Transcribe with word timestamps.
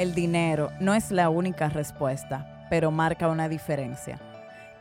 El 0.00 0.14
dinero 0.14 0.70
no 0.80 0.94
es 0.94 1.10
la 1.10 1.28
única 1.28 1.68
respuesta, 1.68 2.66
pero 2.70 2.90
marca 2.90 3.28
una 3.28 3.50
diferencia. 3.50 4.18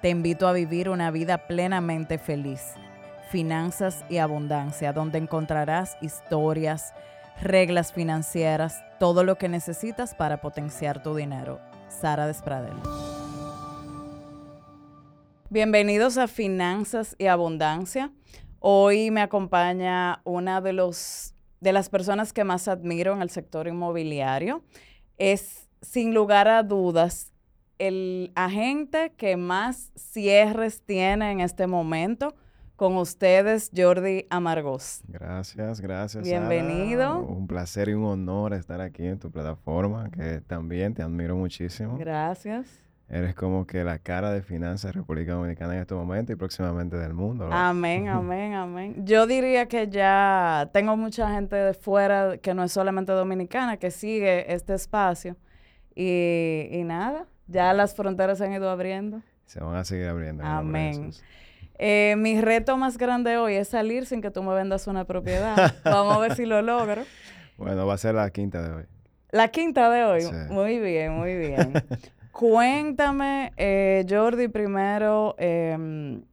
Te 0.02 0.08
invito 0.08 0.48
a 0.48 0.54
vivir 0.54 0.88
una 0.88 1.12
vida 1.12 1.46
plenamente 1.46 2.18
feliz. 2.18 2.76
Finanzas 3.30 4.06
y 4.10 4.20
abundancia, 4.20 4.94
donde 4.94 5.18
encontrarás 5.18 5.98
historias, 6.00 6.94
reglas 7.42 7.92
financieras, 7.92 8.82
todo 8.98 9.26
lo 9.26 9.38
que 9.38 9.50
necesitas 9.50 10.16
para 10.16 10.40
potenciar 10.40 11.04
tu 11.04 11.14
dinero. 11.14 11.60
Sara 11.90 12.26
Despradel. 12.26 12.78
Bienvenidos 15.50 16.18
a 16.18 16.30
Finanzas 16.30 17.18
y 17.18 17.26
Abundancia. 17.26 18.14
Hoy 18.62 19.12
me 19.12 19.20
acompaña 19.20 20.22
una 20.24 20.62
de, 20.62 20.72
los, 20.72 21.36
de 21.60 21.74
las 21.74 21.90
personas 21.90 22.32
que 22.32 22.46
más 22.46 22.70
admiro 22.70 23.12
en 23.12 23.22
el 23.22 23.30
sector 23.30 23.68
inmobiliario. 23.68 24.64
Es, 25.20 25.70
sin 25.82 26.16
lugar 26.16 26.48
a 26.48 26.64
dudas, 26.64 27.32
el 27.78 28.32
agente 28.36 29.14
que 29.18 29.38
más 29.38 29.92
cierres 29.96 30.82
tiene 30.82 31.32
en 31.32 31.42
este 31.42 31.68
momento. 31.68 32.34
Con 32.76 32.96
ustedes, 32.96 33.70
Jordi 33.76 34.26
Amargos. 34.30 35.02
Gracias, 35.06 35.82
gracias. 35.82 36.24
Bienvenido. 36.24 37.20
Un 37.20 37.46
placer 37.46 37.90
y 37.90 37.94
un 37.94 38.06
honor 38.06 38.54
estar 38.54 38.80
aquí 38.80 39.06
en 39.06 39.20
tu 39.20 39.30
plataforma, 39.30 40.10
que 40.10 40.40
también 40.40 40.94
te 40.94 41.04
admiro 41.04 41.36
muchísimo. 41.36 41.98
Gracias. 41.98 42.89
Eres 43.10 43.34
como 43.34 43.66
que 43.66 43.84
la 43.84 43.98
cara 43.98 44.32
de 44.32 44.44
finanzas 44.44 44.94
de 44.94 45.00
República 45.00 45.34
Dominicana 45.34 45.74
en 45.74 45.82
este 45.82 45.96
momento 45.96 46.32
y 46.32 46.36
próximamente 46.36 46.96
del 46.96 47.16
mundo. 47.16 47.50
Amén, 47.52 48.08
amén, 48.08 48.54
amén. 48.54 49.04
Yo 49.04 49.26
diría 49.26 49.68
que 49.68 49.88
ya 49.88 50.70
tengo 50.74 50.96
mucha 50.96 51.32
gente 51.32 51.56
de 51.56 51.74
fuera 51.74 52.38
que 52.38 52.54
no 52.54 52.64
es 52.64 52.72
solamente 52.72 53.12
dominicana 53.12 53.78
que 53.78 53.90
sigue 53.90 54.54
este 54.54 54.76
espacio. 54.76 55.38
Y, 55.96 56.68
y 56.72 56.84
nada, 56.84 57.26
ya 57.48 57.74
las 57.74 57.96
fronteras 57.96 58.38
se 58.38 58.46
han 58.46 58.54
ido 58.54 58.70
abriendo. 58.70 59.22
Se 59.46 59.60
van 59.60 59.76
a 59.76 59.84
seguir 59.84 60.08
abriendo. 60.08 60.44
Amén. 60.46 61.10
Eh, 61.80 62.14
mi 62.16 62.40
reto 62.40 62.78
más 62.78 63.00
grande 63.00 63.38
hoy 63.38 63.56
es 63.56 63.70
salir 63.70 64.06
sin 64.06 64.22
que 64.22 64.30
tú 64.30 64.44
me 64.44 64.54
vendas 64.54 64.86
una 64.86 65.06
propiedad. 65.06 65.74
Vamos 65.84 66.16
a 66.16 66.20
ver 66.20 66.36
si 66.36 66.46
lo 66.46 66.62
logro. 66.62 67.02
Bueno, 67.58 67.88
va 67.88 67.96
a 67.96 67.98
ser 67.98 68.14
la 68.14 68.30
quinta 68.30 68.62
de 68.62 68.72
hoy. 68.72 68.84
La 69.32 69.48
quinta 69.48 69.90
de 69.90 70.04
hoy. 70.04 70.24
Muy 70.50 70.78
bien, 70.78 71.14
muy 71.14 71.36
bien. 71.36 71.74
Cuéntame, 72.32 73.52
eh, 73.58 74.06
Jordi, 74.08 74.48
primero, 74.48 75.36
em, 75.38 76.24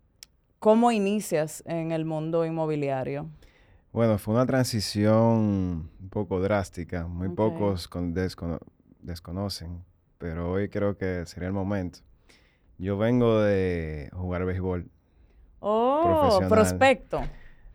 ¿cómo 0.58 0.92
inicias 0.92 1.62
en 1.66 1.92
el 1.92 2.04
mundo 2.04 2.44
inmobiliario? 2.44 3.28
Bueno, 3.92 4.18
fue 4.18 4.34
una 4.34 4.46
transición 4.46 5.90
un 6.00 6.08
poco 6.10 6.40
drástica. 6.40 7.06
Muy 7.06 7.30
pocos 7.30 7.88
desconocen, 9.00 9.84
pero 10.18 10.52
hoy 10.52 10.68
creo 10.68 10.96
que 10.96 11.24
sería 11.26 11.48
el 11.48 11.54
momento. 11.54 12.00
Yo 12.78 12.98
vengo 12.98 13.40
de 13.40 14.10
jugar 14.12 14.44
béisbol 14.44 14.90
Oh, 15.60 16.40
prospecto. 16.48 17.20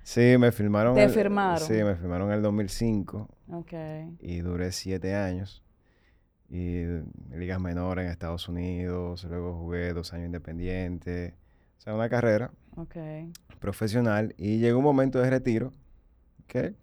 Sí, 0.04 0.36
me 0.38 0.52
firmaron. 0.52 0.96
¿Te 0.96 1.10
firmaron? 1.10 1.68
Sí, 1.68 1.74
me 1.84 1.96
firmaron 1.96 2.30
en 2.30 2.36
el 2.36 2.42
2005. 2.42 3.28
Ok. 3.52 3.74
Y 4.20 4.40
duré 4.40 4.72
siete 4.72 5.16
años. 5.16 5.64
Y 6.52 6.84
ligas 7.34 7.62
menores 7.62 8.06
en 8.06 8.12
Estados 8.12 8.50
Unidos. 8.50 9.24
Luego 9.24 9.54
jugué 9.54 9.94
dos 9.94 10.12
años 10.12 10.26
independiente. 10.26 11.34
O 11.78 11.82
sea, 11.82 11.96
una 11.96 12.10
carrera. 12.10 12.52
Profesional. 13.60 14.36
Y 14.38 14.60
llegó 14.60 14.80
un 14.80 14.84
momento 14.84 15.20
de 15.20 15.30
retiro. 15.30 15.72
¿ok? 16.44 16.74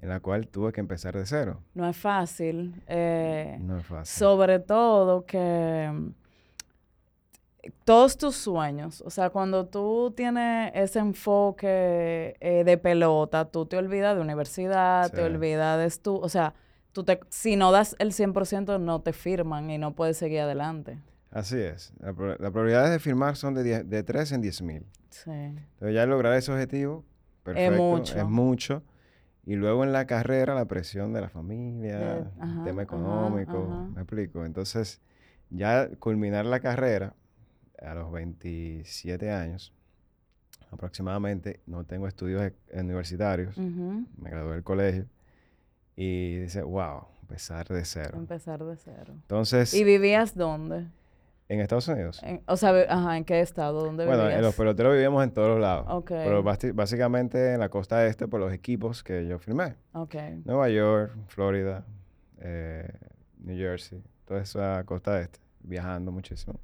En 0.00 0.08
la 0.08 0.20
cual 0.20 0.48
tuve 0.48 0.72
que 0.72 0.80
empezar 0.80 1.14
de 1.16 1.26
cero. 1.26 1.60
No 1.74 1.86
es 1.86 1.96
fácil. 1.96 2.82
Eh, 2.86 3.58
no 3.60 3.78
es 3.78 3.86
fácil. 3.86 4.18
Sobre 4.18 4.58
todo 4.58 5.26
que 5.26 5.90
todos 7.84 8.16
tus 8.16 8.36
sueños, 8.36 9.02
o 9.02 9.10
sea, 9.10 9.30
cuando 9.30 9.66
tú 9.66 10.12
tienes 10.16 10.72
ese 10.74 10.98
enfoque 10.98 12.36
eh, 12.40 12.62
de 12.64 12.78
pelota, 12.78 13.46
tú 13.46 13.66
te 13.66 13.76
olvidas 13.76 14.16
de 14.16 14.22
universidad, 14.22 15.10
te 15.10 15.22
olvidas 15.22 15.78
de 15.78 15.86
estu 15.86 16.16
o 16.16 16.28
sea, 16.28 16.54
tú 16.94 17.04
te, 17.04 17.20
si 17.28 17.56
no 17.56 17.72
das 17.72 17.96
el 17.98 18.12
100% 18.12 18.80
no 18.80 19.02
te 19.02 19.12
firman 19.12 19.68
y 19.68 19.76
no 19.76 19.94
puedes 19.94 20.16
seguir 20.16 20.40
adelante. 20.40 20.98
Así 21.30 21.58
es. 21.58 21.92
Las 22.00 22.14
probabilidades 22.14 22.92
de 22.92 23.00
firmar 23.00 23.36
son 23.36 23.54
de, 23.54 23.82
de 23.82 24.02
3 24.02 24.32
en 24.32 24.40
10 24.40 24.62
mil. 24.62 24.86
Sí. 25.10 25.30
Entonces 25.30 25.94
ya 25.94 26.06
lograr 26.06 26.32
ese 26.34 26.52
objetivo, 26.52 27.04
perfecto, 27.42 27.72
es 27.72 27.78
mucho. 27.78 28.18
Es 28.18 28.24
mucho. 28.24 28.82
Y 29.44 29.56
luego 29.56 29.84
en 29.84 29.92
la 29.92 30.06
carrera, 30.06 30.54
la 30.54 30.64
presión 30.66 31.12
de 31.12 31.20
la 31.20 31.28
familia, 31.28 32.18
el 32.40 32.64
tema 32.64 32.82
económico, 32.82 33.90
me 33.94 34.00
explico. 34.00 34.44
Entonces, 34.46 35.02
ya 35.50 35.88
culminar 35.98 36.46
la 36.46 36.60
carrera, 36.60 37.14
a 37.82 37.94
los 37.94 38.10
27 38.10 39.30
años 39.30 39.74
aproximadamente, 40.70 41.60
no 41.66 41.84
tengo 41.84 42.08
estudios 42.08 42.42
e-, 42.42 42.80
universitarios, 42.80 43.58
me 43.58 44.30
gradué 44.30 44.54
del 44.54 44.62
colegio 44.62 45.06
y 45.96 46.38
dice, 46.40 46.62
wow, 46.62 47.06
empezar 47.22 47.68
de 47.68 47.84
cero. 47.84 48.14
Empezar 48.16 48.64
de 48.64 48.76
cero. 48.76 49.12
Entonces... 49.14 49.74
¿Y 49.74 49.84
vivías 49.84 50.36
dónde? 50.36 50.86
En 51.48 51.60
Estados 51.60 51.88
Unidos. 51.88 52.22
o 52.46 52.56
sea, 52.56 52.70
ajá, 52.88 53.18
¿en 53.18 53.24
qué 53.24 53.40
estado? 53.40 53.84
¿Dónde 53.84 54.06
bueno, 54.06 54.30
en 54.30 54.40
los 54.40 54.54
peloteros 54.54 54.94
vivíamos 54.94 55.22
en 55.22 55.30
todos 55.30 55.60
lados. 55.60 55.86
Okay. 55.88 56.24
Pero 56.24 56.42
básicamente 56.42 57.52
en 57.52 57.60
la 57.60 57.68
costa 57.68 58.06
este 58.06 58.26
por 58.26 58.40
los 58.40 58.52
equipos 58.52 59.02
que 59.02 59.26
yo 59.26 59.38
firmé. 59.38 59.76
Okay. 59.92 60.40
Nueva 60.46 60.70
York, 60.70 61.12
Florida, 61.28 61.84
eh, 62.38 62.88
New 63.38 63.56
Jersey, 63.56 64.02
toda 64.24 64.40
esa 64.40 64.82
costa 64.84 65.20
este, 65.20 65.38
viajando 65.60 66.12
muchísimo. 66.12 66.58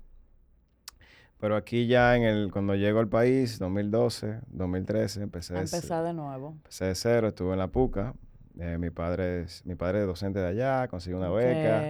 Pero 1.38 1.56
aquí 1.56 1.86
ya 1.86 2.16
en 2.16 2.22
el, 2.22 2.50
cuando 2.50 2.74
llego 2.74 3.00
al 3.00 3.08
país, 3.08 3.58
2012, 3.58 4.41
2013, 4.48 5.22
empecé 5.22 5.56
a 5.56 5.60
empezar 5.60 6.04
de 6.04 6.14
nuevo. 6.14 6.52
Empecé 6.56 6.86
de 6.86 6.94
cero, 6.94 7.28
estuve 7.28 7.52
en 7.52 7.58
la 7.58 7.68
PUCA. 7.68 8.14
Eh, 8.59 8.78
mi 8.78 8.91
padre 8.91 9.43
es, 9.43 9.65
mi 9.65 9.75
padre 9.75 10.00
es 10.00 10.06
docente 10.06 10.38
de 10.38 10.49
allá, 10.49 10.88
conseguí 10.88 11.15
una 11.15 11.31
beca. 11.31 11.83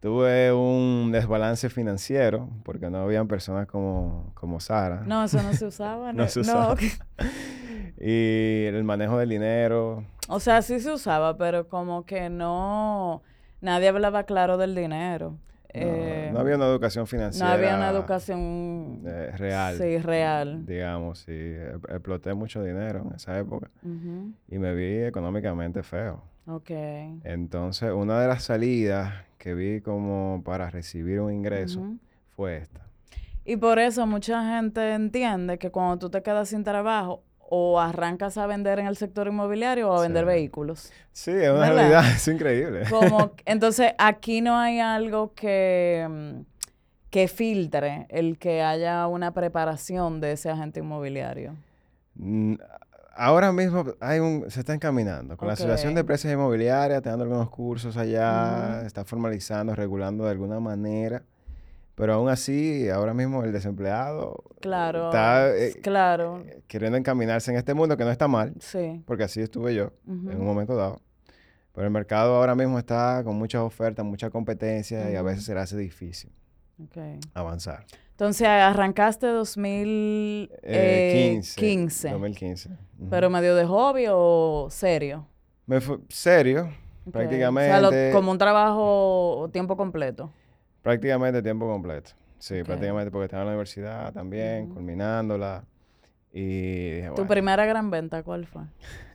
Tuve 0.00 0.52
un 0.52 1.12
desbalance 1.12 1.70
financiero 1.70 2.50
porque 2.62 2.90
no 2.90 2.98
habían 2.98 3.26
personas 3.26 3.66
como, 3.66 4.32
como 4.34 4.60
Sara. 4.60 5.02
No, 5.06 5.24
eso 5.24 5.42
no 5.42 5.54
se 5.54 5.64
usaba. 5.66 6.12
no, 6.12 6.28
se 6.28 6.40
usaba. 6.40 6.76
y 7.98 8.64
el 8.66 8.84
manejo 8.84 9.18
del 9.18 9.30
dinero. 9.30 10.04
O 10.28 10.40
sea, 10.40 10.60
sí 10.60 10.78
se 10.80 10.92
usaba, 10.92 11.38
pero 11.38 11.68
como 11.68 12.04
que 12.04 12.28
no, 12.28 13.22
nadie 13.62 13.88
hablaba 13.88 14.24
claro 14.24 14.58
del 14.58 14.74
dinero. 14.74 15.38
Eh, 15.76 16.30
no, 16.32 16.38
había 16.38 16.54
una 16.54 16.66
educación 16.66 17.06
financiera. 17.08 17.48
No 17.48 17.54
había 17.54 17.76
una 17.76 17.90
educación 17.90 19.02
eh, 19.04 19.32
real. 19.36 19.76
Sí, 19.76 19.98
real. 19.98 20.64
Digamos, 20.64 21.18
sí. 21.20 21.52
Exploté 21.88 22.32
mucho 22.32 22.62
dinero 22.62 23.04
en 23.08 23.16
esa 23.16 23.36
época 23.38 23.68
y 23.82 24.58
me 24.58 24.74
vi 24.74 25.04
económicamente 25.04 25.82
feo. 25.82 26.22
Ok. 26.46 26.70
Entonces, 27.24 27.90
una 27.92 28.20
de 28.20 28.28
las 28.28 28.44
salidas 28.44 29.12
que 29.38 29.54
vi 29.54 29.80
como 29.80 30.42
para 30.44 30.70
recibir 30.70 31.20
un 31.20 31.32
ingreso 31.32 31.82
fue 32.36 32.58
esta. 32.58 32.82
Y 33.44 33.56
por 33.56 33.78
eso 33.78 34.06
mucha 34.06 34.56
gente 34.56 34.94
entiende 34.94 35.58
que 35.58 35.70
cuando 35.70 35.98
tú 35.98 36.10
te 36.10 36.22
quedas 36.22 36.48
sin 36.48 36.62
trabajo, 36.64 37.22
o 37.48 37.80
arrancas 37.80 38.38
a 38.38 38.46
vender 38.46 38.78
en 38.78 38.86
el 38.86 38.96
sector 38.96 39.26
inmobiliario 39.26 39.90
o 39.90 39.96
a 39.96 40.02
vender 40.02 40.24
vehículos. 40.24 40.92
Sí, 41.12 41.30
es 41.30 41.50
una 41.50 41.70
realidad, 41.70 42.04
es 42.16 42.26
increíble. 42.28 42.84
Como, 42.90 43.32
entonces, 43.44 43.92
aquí 43.98 44.40
no 44.40 44.56
hay 44.56 44.80
algo 44.80 45.32
que, 45.34 46.06
mm, 46.08 46.40
que 47.10 47.28
filtre 47.28 48.06
el 48.08 48.38
que 48.38 48.62
haya 48.62 49.06
una 49.06 49.32
preparación 49.32 50.20
de 50.20 50.32
ese 50.32 50.50
agente 50.50 50.80
inmobiliario. 50.80 51.54
Mm, 52.16 52.54
ahora 53.16 53.52
mismo 53.52 53.84
hay 54.00 54.20
un, 54.20 54.50
se 54.50 54.60
está 54.60 54.74
encaminando. 54.74 55.36
Con 55.36 55.48
la 55.48 55.54
Asociación 55.54 55.94
de 55.94 56.00
Empresas 56.00 56.32
Inmobiliarias, 56.32 57.02
te 57.02 57.08
dando 57.08 57.24
algunos 57.24 57.50
cursos 57.50 57.96
allá, 57.96 58.82
está 58.84 59.04
formalizando, 59.04 59.74
regulando 59.74 60.24
de 60.24 60.30
alguna 60.30 60.60
manera. 60.60 61.22
Pero 61.94 62.14
aún 62.14 62.28
así, 62.28 62.88
ahora 62.88 63.14
mismo 63.14 63.44
el 63.44 63.52
desempleado 63.52 64.42
claro, 64.60 65.06
está 65.06 65.56
eh, 65.56 65.74
claro. 65.80 66.42
Eh, 66.46 66.60
queriendo 66.66 66.98
encaminarse 66.98 67.52
en 67.52 67.56
este 67.56 67.72
mundo 67.72 67.96
que 67.96 68.04
no 68.04 68.10
está 68.10 68.26
mal, 68.26 68.52
sí. 68.58 69.00
porque 69.06 69.22
así 69.24 69.40
estuve 69.40 69.74
yo 69.74 69.92
en 70.06 70.40
un 70.40 70.44
momento 70.44 70.74
dado. 70.74 71.00
Pero 71.72 71.86
el 71.86 71.92
mercado 71.92 72.36
ahora 72.36 72.54
mismo 72.54 72.78
está 72.78 73.22
con 73.24 73.36
muchas 73.36 73.62
ofertas, 73.62 74.04
mucha 74.04 74.30
competencia 74.30 75.10
y 75.10 75.16
a 75.16 75.22
veces 75.22 75.44
se 75.44 75.54
le 75.54 75.60
hace 75.60 75.76
difícil 75.76 76.30
avanzar. 77.32 77.84
Entonces 78.10 78.46
arrancaste 78.46 79.26
2015. 79.26 82.10
2015. 82.10 82.68
Eh, 82.68 82.76
¿Pero 83.10 83.28
medio 83.28 83.56
de 83.56 83.66
hobby 83.66 84.04
o 84.08 84.68
serio? 84.70 85.26
Me 85.66 85.80
fue 85.80 85.98
serio, 86.08 86.70
prácticamente. 87.10 87.86
O 87.86 87.90
sea, 87.90 88.12
como 88.12 88.30
un 88.30 88.38
trabajo 88.38 89.50
tiempo 89.52 89.76
completo. 89.76 90.30
Prácticamente 90.84 91.42
tiempo 91.42 91.66
completo. 91.66 92.10
Sí, 92.38 92.62
prácticamente 92.62 93.10
porque 93.10 93.24
estaba 93.24 93.42
en 93.42 93.46
la 93.46 93.52
universidad 93.54 94.12
también, 94.12 94.68
culminándola. 94.68 95.64
Y 96.30 97.00
¿Tu 97.16 97.26
primera 97.26 97.64
gran 97.64 97.90
venta 97.90 98.22
cuál 98.22 98.46
fue? 98.46 98.62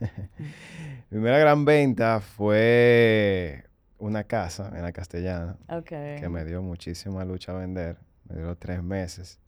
Mi 0.00 1.04
primera 1.10 1.38
gran 1.38 1.64
venta 1.64 2.20
fue 2.20 3.64
una 3.98 4.24
casa 4.24 4.72
en 4.74 4.82
la 4.82 4.90
castellana 4.90 5.56
que 5.86 6.28
me 6.28 6.44
dio 6.44 6.60
muchísima 6.60 7.24
lucha 7.24 7.52
a 7.52 7.60
vender. 7.60 7.98
Me 8.28 8.36
dio 8.40 8.56
tres 8.56 8.82
meses, 8.82 9.38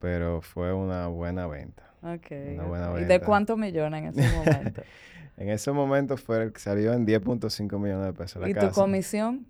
pero 0.00 0.40
fue 0.40 0.72
una 0.72 1.06
buena 1.06 1.46
venta. 1.46 1.84
¿Y 2.02 3.04
de 3.04 3.20
cuántos 3.24 3.56
millones 3.56 4.02
en 4.02 4.18
ese 4.18 4.36
momento? 4.36 4.82
en 5.36 5.48
ese 5.50 5.70
momento 5.70 6.16
fue, 6.16 6.50
salió 6.56 6.92
en 6.94 7.06
10.5 7.06 7.78
millones 7.78 8.06
de 8.06 8.12
pesos 8.12 8.42
la 8.42 8.48
¿Y 8.48 8.54
tu 8.54 8.70
comisión? 8.70 9.46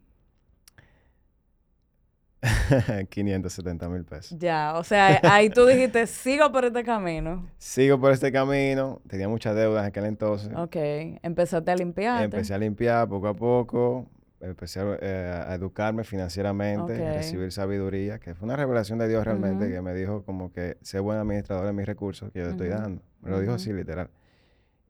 570 3.08 3.88
mil 3.88 4.04
pesos. 4.04 4.38
Ya, 4.38 4.74
o 4.76 4.84
sea, 4.84 5.20
ahí 5.22 5.50
tú 5.50 5.66
dijiste, 5.66 6.06
sigo 6.06 6.50
por 6.52 6.64
este 6.64 6.84
camino. 6.84 7.46
Sigo 7.58 7.98
por 7.98 8.12
este 8.12 8.30
camino. 8.32 9.00
Tenía 9.08 9.28
muchas 9.28 9.56
deudas 9.56 9.82
en 9.82 9.88
aquel 9.88 10.04
entonces. 10.04 10.50
Ok. 10.56 10.76
Empezaste 11.22 11.70
a 11.70 11.76
limpiar. 11.76 12.24
Empecé 12.24 12.54
a 12.54 12.58
limpiar 12.58 13.08
poco 13.08 13.28
a 13.28 13.34
poco. 13.34 14.06
Empecé 14.40 14.80
a, 14.80 14.98
eh, 15.00 15.44
educarme 15.54 16.04
financieramente, 16.04 17.14
recibir 17.14 17.50
sabiduría, 17.50 18.18
que 18.18 18.34
fue 18.34 18.44
una 18.44 18.56
revelación 18.56 18.98
de 18.98 19.08
Dios 19.08 19.24
realmente, 19.24 19.70
que 19.70 19.80
me 19.80 19.94
dijo 19.94 20.22
como 20.22 20.52
que 20.52 20.76
sé 20.82 21.00
buen 21.00 21.18
administrador 21.18 21.64
de 21.64 21.72
mis 21.72 21.86
recursos 21.86 22.30
que 22.30 22.40
yo 22.40 22.48
estoy 22.48 22.68
dando. 22.68 23.02
Me 23.22 23.30
lo 23.30 23.40
dijo 23.40 23.54
así, 23.54 23.72
literal. 23.72 24.10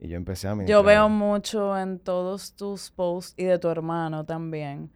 Y 0.01 0.09
yo 0.09 0.17
empecé 0.17 0.49
a. 0.49 0.65
Yo 0.65 0.83
veo 0.83 1.09
mucho 1.09 1.79
en 1.79 2.01
todos 2.01 2.57
tus 2.57 2.91
posts 2.91 3.35
y 3.37 3.45
de 3.45 3.61
tu 3.61 3.69
hermano 3.69 4.25
también 4.25 4.91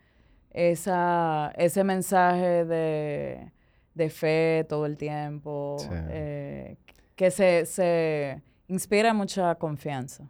esa, 0.59 1.53
ese 1.57 1.85
mensaje 1.85 2.65
de, 2.65 4.11
fe 4.11 4.67
todo 4.69 4.87
el 4.87 4.97
tiempo, 4.97 5.77
eh, 6.11 6.77
que 7.15 7.31
se, 7.31 7.65
se 7.65 8.43
inspira 8.67 9.15
mucha 9.15 9.55
confianza. 9.55 10.29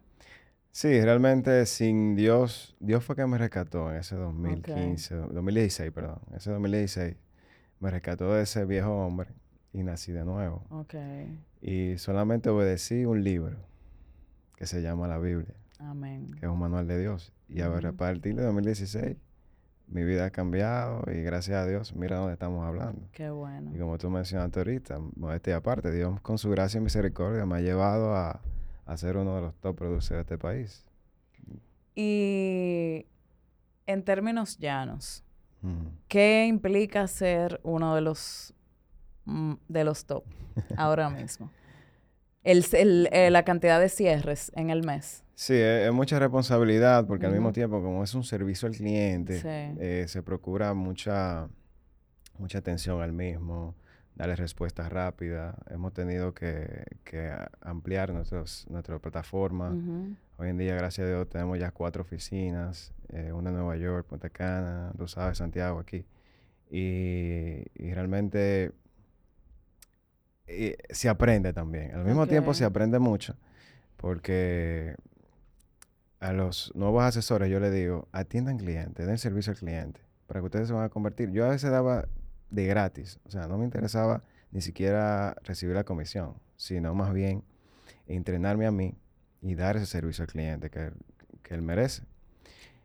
Sí, 0.71 1.01
realmente 1.01 1.65
sin 1.65 2.15
Dios, 2.15 2.77
Dios 2.79 3.03
fue 3.03 3.17
que 3.17 3.27
me 3.27 3.39
rescató 3.39 3.91
en 3.91 3.97
ese 3.97 4.17
2015, 4.17 5.15
2016, 5.15 5.93
perdón, 5.93 6.21
ese 6.37 6.51
2016, 6.51 7.17
me 7.81 7.91
rescató 7.91 8.35
de 8.35 8.43
ese 8.43 8.67
viejo 8.67 8.93
hombre 8.93 9.31
y 9.73 9.83
nací 9.83 10.13
de 10.13 10.27
nuevo. 10.27 10.63
Okay. 10.71 11.43
Y 11.63 11.97
solamente 11.97 12.51
obedecí 12.51 13.07
un 13.07 13.25
libro 13.25 13.57
que 14.57 14.67
se 14.67 14.83
llama 14.83 15.09
la 15.09 15.19
Biblia. 15.19 15.55
Amén. 15.79 16.35
Que 16.39 16.45
es 16.45 16.53
un 16.53 16.59
manual 16.59 16.87
de 16.87 17.01
Dios. 17.01 17.33
Y 17.49 17.63
a 17.63 17.71
partir 17.97 18.35
de 18.35 18.43
2016 18.43 19.17
mi 19.91 20.05
vida 20.05 20.27
ha 20.27 20.31
cambiado 20.31 21.03
y 21.11 21.23
gracias 21.23 21.57
a 21.57 21.67
Dios, 21.67 21.95
mira 21.95 22.19
dónde 22.19 22.35
estamos 22.35 22.67
hablando. 22.67 23.09
Qué 23.13 23.31
bueno. 23.31 23.71
Y 23.75 23.79
como 23.79 23.99
tú 23.99 24.11
mencionaste 24.11 24.61
ahorita, 24.61 24.99
este 25.35 25.55
aparte, 25.55 25.91
Dios 25.91 26.21
con 26.21 26.39
su 26.39 26.51
gracia 26.51 26.79
y 26.79 26.83
misericordia 26.83 27.47
me 27.47 27.57
ha 27.57 27.61
llevado 27.61 28.15
a, 28.15 28.41
ser 28.97 29.17
uno 29.17 29.37
de 29.37 29.43
los 29.43 29.55
top 29.57 29.77
producers 29.77 30.17
de 30.17 30.21
este 30.21 30.39
país. 30.39 30.85
Y 31.95 33.07
en 33.87 34.03
términos 34.03 34.59
llanos, 34.59 35.25
¿qué 36.09 36.47
implica 36.47 37.07
ser 37.07 37.61
uno 37.63 37.95
de 37.95 38.01
los, 38.01 38.55
mm, 39.25 39.55
de 39.69 39.85
los 39.85 40.05
top 40.05 40.25
ahora 40.77 41.11
mismo? 41.11 41.51
el, 42.49 43.09
eh, 43.13 43.31
la 43.31 43.45
cantidad 43.45 43.79
de 43.81 43.89
cierres 43.89 44.51
en 44.55 44.71
el 44.71 44.85
mes. 44.85 45.23
Sí, 45.35 45.55
es, 45.55 45.93
mucha 45.93 46.19
responsabilidad 46.19 47.07
porque 47.07 47.27
al 47.27 47.33
mismo 47.33 47.53
tiempo, 47.53 47.83
como 47.83 48.03
es 48.03 48.15
un 48.15 48.25
servicio 48.25 48.67
al 48.67 48.75
cliente, 48.75 49.41
eh, 49.45 50.07
se 50.09 50.23
procura 50.23 50.75
mucha, 50.75 51.49
mucha 52.39 52.59
atención 52.59 53.01
al 53.03 53.13
mismo, 53.13 53.75
darle 54.15 54.35
respuestas 54.35 54.91
rápidas. 54.91 55.55
Hemos 55.71 55.93
tenido 55.93 56.35
que, 56.35 56.85
ampliar 57.61 58.13
nuestros, 58.13 58.67
nuestra 58.69 58.99
plataforma. 58.99 59.77
Hoy 60.39 60.49
en 60.49 60.59
día, 60.59 60.75
gracias 60.75 61.07
a 61.07 61.11
Dios, 61.11 61.29
tenemos 61.29 61.59
ya 61.59 61.71
cuatro 61.71 62.03
oficinas, 62.03 62.93
eh, 63.11 63.31
una 63.33 63.51
en 63.51 63.57
Nueva 63.57 63.77
York, 63.77 64.07
Punta 64.07 64.31
Cana, 64.31 64.93
sabes, 65.07 65.39
Santiago 65.39 65.79
aquí. 65.79 66.05
Y, 66.71 67.65
y 67.75 67.95
realmente 67.95 68.73
se 70.91 71.09
aprende 71.09 71.53
también. 71.53 71.95
Al 71.95 72.05
mismo 72.05 72.27
tiempo 72.27 72.55
se 72.55 72.65
aprende 72.65 72.99
mucho 72.99 73.37
porque 73.97 74.95
a 76.21 76.33
los 76.33 76.73
nuevos 76.75 77.05
asesores 77.05 77.51
yo 77.51 77.61
les 77.61 77.73
digo, 77.73 78.09
atiendan 78.13 78.59
clientes, 78.59 79.07
den 79.07 79.19
servicio 79.19 79.53
al 79.53 79.59
cliente 79.59 80.01
para 80.27 80.41
que 80.41 80.47
ustedes 80.47 80.69
se 80.69 80.75
van 80.75 80.85
a 80.85 80.89
convertir. 80.89 81.31
Yo 81.31 81.45
a 81.47 81.51
veces 81.51 81.71
daba 81.71 82.07
de 82.51 82.67
gratis, 82.67 83.21
o 83.27 83.31
sea, 83.31 83.47
no 83.47 83.59
me 83.59 83.65
interesaba 83.65 84.23
ni 84.51 84.61
siquiera 84.61 85.37
recibir 85.45 85.75
la 85.75 85.85
comisión, 85.85 86.35
sino 86.57 86.95
más 86.95 87.13
bien 87.13 87.45
entrenarme 88.07 88.67
a 88.67 88.71
mí 88.71 88.95
y 89.43 89.55
dar 89.55 89.77
ese 89.77 89.87
servicio 89.87 90.23
al 90.23 90.29
cliente 90.29 90.71
que, 90.71 90.91
que 91.43 91.55
él 91.55 91.63
merece. 91.63 92.05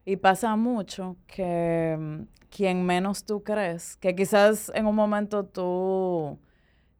Y 0.06 0.18
pasa 0.18 0.56
mucho 0.56 1.16
que 1.28 1.96
mm, 1.98 2.24
quien 2.50 2.86
menos 2.86 3.24
tú 3.24 3.42
crees, 3.42 3.96
que 3.98 4.16
quizás 4.16 4.72
en 4.76 4.86
un 4.86 4.96
momento 4.96 5.46
tú 5.46 6.38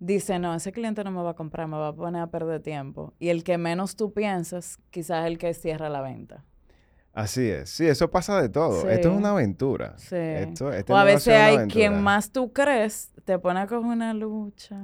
dice, 0.04 0.38
no, 0.38 0.54
ese 0.54 0.72
cliente 0.72 1.04
no 1.04 1.12
me 1.12 1.22
va 1.22 1.32
a 1.32 1.34
comprar, 1.34 1.68
me 1.68 1.78
va 1.78 1.90
a 1.90 1.94
poner 1.94 2.22
a 2.22 2.28
perder 2.28 2.62
tiempo. 2.62 3.14
Y 3.20 3.30
el 3.30 3.44
que 3.44 3.58
menos 3.58 3.96
tú 3.96 4.14
piensas, 4.14 4.78
quizás 4.92 5.26
es 5.26 5.28
el 5.28 5.38
que 5.38 5.54
cierra 5.54 5.90
la 5.90 6.02
venta. 6.02 6.44
Así 7.14 7.48
es. 7.48 7.70
Sí, 7.70 7.88
eso 7.88 8.10
pasa 8.10 8.42
de 8.42 8.50
todo. 8.50 8.90
Esto 8.90 9.12
es 9.12 9.16
una 9.16 9.30
aventura. 9.30 9.96
Sí. 9.98 10.16
o 10.88 10.98
a 10.98 11.04
veces 11.04 11.36
hay 11.36 11.68
quien 11.68 12.02
más 12.02 12.32
tú 12.32 12.52
crees, 12.52 13.12
te 13.24 13.38
pone 13.40 13.62
a 13.62 13.68
coger 13.68 13.86
una 13.86 14.14
lucha. 14.14 14.78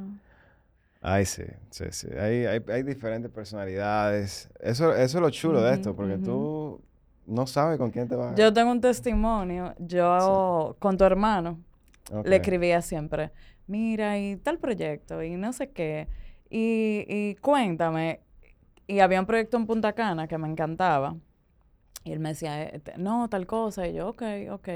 Ay, 1.02 1.26
sí, 1.26 1.44
sí, 1.70 1.86
sí. 1.92 2.08
Hay, 2.18 2.46
hay, 2.46 2.84
diferentes 2.84 3.32
personalidades. 3.32 4.50
Eso, 4.60 4.94
eso 4.94 5.18
es 5.18 5.22
lo 5.22 5.30
chulo 5.30 5.62
de 5.62 5.74
esto, 5.74 5.96
porque 5.96 6.18
tú 6.18 6.82
no 7.26 7.48
sabes 7.48 7.78
con 7.78 7.90
quién 7.90 8.08
te 8.08 8.16
vas. 8.16 8.36
Yo 8.36 8.54
tengo 8.54 8.72
un 8.72 8.82
testimonio. 8.82 9.74
Yo, 9.80 10.76
con 10.78 10.98
tu 10.98 11.06
hermano, 11.06 11.58
le 12.24 12.36
escribía 12.36 12.82
siempre 12.82 13.32
mira, 13.70 14.18
y 14.20 14.36
tal 14.38 14.60
proyecto, 14.60 15.24
y 15.24 15.38
no 15.38 15.54
sé 15.54 15.72
qué, 15.72 16.08
y, 16.50 17.36
cuéntame. 17.36 18.22
Y 18.88 19.00
había 19.00 19.20
un 19.20 19.28
proyecto 19.28 19.58
en 19.58 19.68
Punta 19.68 19.94
Cana 19.94 20.28
que 20.28 20.38
me 20.38 20.48
encantaba. 20.48 21.16
Y 22.04 22.12
él 22.12 22.20
me 22.20 22.30
decía, 22.30 22.64
eh, 22.64 22.82
no, 22.98 23.30
tal 23.30 23.46
cosa. 23.46 23.88
Y 23.88 23.94
yo, 23.94 24.10
ok, 24.10 24.24
ok. 24.52 24.70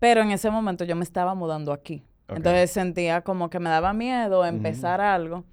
Pero 0.00 0.22
en 0.22 0.32
ese 0.32 0.50
momento 0.50 0.84
yo 0.84 0.96
me 0.96 1.04
estaba 1.04 1.34
mudando 1.34 1.72
aquí. 1.72 2.04
Entonces 2.26 2.72
sentía 2.72 3.22
como 3.22 3.48
que 3.48 3.60
me 3.60 3.70
daba 3.70 3.92
miedo 3.92 4.44
empezar 4.44 5.00
algo. 5.00 5.44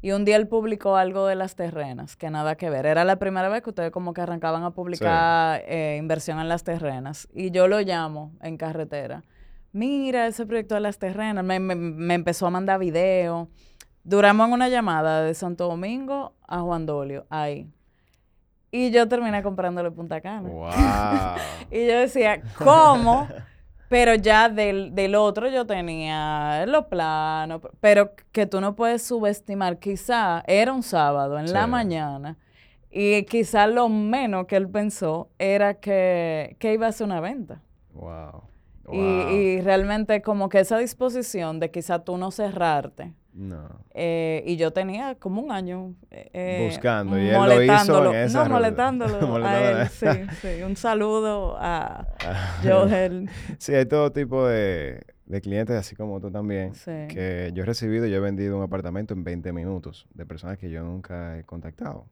Y 0.00 0.12
un 0.12 0.24
día 0.24 0.36
él 0.36 0.48
publicó 0.48 0.96
algo 0.96 1.26
de 1.26 1.34
las 1.34 1.54
terrenas, 1.54 2.16
que 2.16 2.30
nada 2.30 2.56
que 2.56 2.70
ver. 2.70 2.86
Era 2.86 3.04
la 3.04 3.16
primera 3.16 3.48
vez 3.48 3.62
que 3.62 3.70
ustedes 3.70 3.90
como 3.90 4.14
que 4.14 4.22
arrancaban 4.22 4.62
a 4.62 4.70
publicar 4.70 5.62
eh, 5.66 5.96
inversión 5.98 6.40
en 6.40 6.48
las 6.48 6.64
terrenas. 6.64 7.28
Y 7.34 7.50
yo 7.50 7.68
lo 7.68 7.80
llamo 7.80 8.32
en 8.40 8.56
carretera 8.56 9.22
mira 9.74 10.26
ese 10.26 10.46
proyecto 10.46 10.74
de 10.76 10.80
las 10.80 10.98
terrenas, 10.98 11.44
me, 11.44 12.14
empezó 12.14 12.46
a 12.46 12.50
mandar 12.50 12.78
video. 12.78 13.48
Duramos 14.04 14.46
en 14.46 14.52
una 14.54 14.68
llamada 14.68 15.22
de 15.22 15.34
Santo 15.34 15.68
Domingo 15.68 16.34
a 16.46 16.60
Juan 16.60 16.86
Dolio, 16.86 17.26
ahí. 17.28 17.68
Y 18.70 18.90
yo 18.90 19.08
terminé 19.08 19.42
comprándole 19.42 19.90
Punta 19.90 20.20
Cana. 20.20 20.48
Wow. 20.48 20.70
y 21.70 21.86
yo 21.86 21.98
decía, 21.98 22.40
¿cómo? 22.56 23.28
pero 23.88 24.14
ya 24.14 24.48
del, 24.48 24.94
del, 24.94 25.14
otro 25.14 25.48
yo 25.48 25.66
tenía 25.66 26.64
los 26.66 26.86
planos, 26.86 27.60
pero 27.80 28.12
que 28.32 28.46
tú 28.46 28.60
no 28.60 28.74
puedes 28.74 29.02
subestimar, 29.02 29.78
quizá 29.78 30.42
era 30.46 30.72
un 30.72 30.82
sábado 30.82 31.38
en 31.38 31.52
la 31.52 31.66
mañana 31.66 32.38
y 32.90 33.24
quizá 33.24 33.66
lo 33.66 33.88
menos 33.88 34.46
que 34.46 34.56
él 34.56 34.68
pensó 34.68 35.30
era 35.38 35.74
que, 35.74 36.56
que 36.60 36.74
iba 36.74 36.86
a 36.86 36.92
ser 36.92 37.06
una 37.06 37.20
venta. 37.20 37.60
Wow. 37.92 38.53
Y, 38.92 39.60
realmente 39.60 40.22
como 40.22 40.48
que 40.48 40.60
esa 40.60 40.78
disposición 40.78 41.60
de 41.60 41.70
quizá 41.70 42.00
tú 42.00 42.16
no 42.16 42.30
cerrarte. 42.30 43.12
No. 43.32 43.68
Eh, 43.92 44.44
y 44.46 44.56
yo 44.56 44.72
tenía 44.72 45.16
como 45.16 45.42
un 45.42 45.50
año 45.50 45.94
eh, 46.12 46.68
buscando 46.70 47.18
y 47.18 47.28
él 47.28 47.34
lo 47.34 47.62
hizo 47.62 48.12
en 48.12 48.16
esa 48.16 48.44
no 48.44 48.50
molestándolo 48.54 49.44
a 49.44 49.70
él, 49.82 49.88
sí, 49.88 50.06
sí. 50.40 50.62
Un 50.62 50.76
saludo 50.76 51.56
a 51.58 52.06
Joel. 52.62 53.28
sí, 53.58 53.74
hay 53.74 53.86
todo 53.86 54.12
tipo 54.12 54.46
de, 54.46 55.04
de 55.26 55.40
clientes, 55.40 55.76
así 55.76 55.96
como 55.96 56.20
tú 56.20 56.30
también, 56.30 56.74
que 56.84 57.50
yo 57.54 57.62
he 57.62 57.66
recibido 57.66 58.04
y 58.06 58.10
yo 58.10 58.18
he 58.18 58.20
vendido 58.20 58.58
un 58.58 58.62
apartamento 58.62 59.14
en 59.14 59.24
20 59.24 59.52
minutos 59.52 60.06
de 60.12 60.26
personas 60.26 60.58
que 60.58 60.68
yo 60.70 60.82
nunca 60.82 61.38
he 61.38 61.44
contactado. 61.44 62.06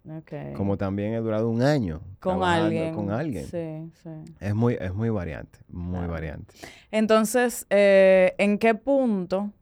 Como 0.57 0.78
también 0.78 1.12
he 1.12 1.19
durado 1.19 1.50
un 1.50 1.62
año 1.62 2.00
con 2.21 2.42
alguien. 2.42 2.95
Con 2.95 3.11
alguien. 3.11 3.45
Sí, 3.45 3.92
sí. 4.02 4.09
Es 4.40 4.54
muy, 4.54 4.78
es 4.81 4.95
muy 4.95 5.11
variante, 5.11 5.59
muy 5.69 6.07
variante. 6.07 6.54
Entonces, 6.90 7.66
eh, 7.69 8.35
¿en 8.38 8.57
qué 8.59 8.75
punto 8.75 9.52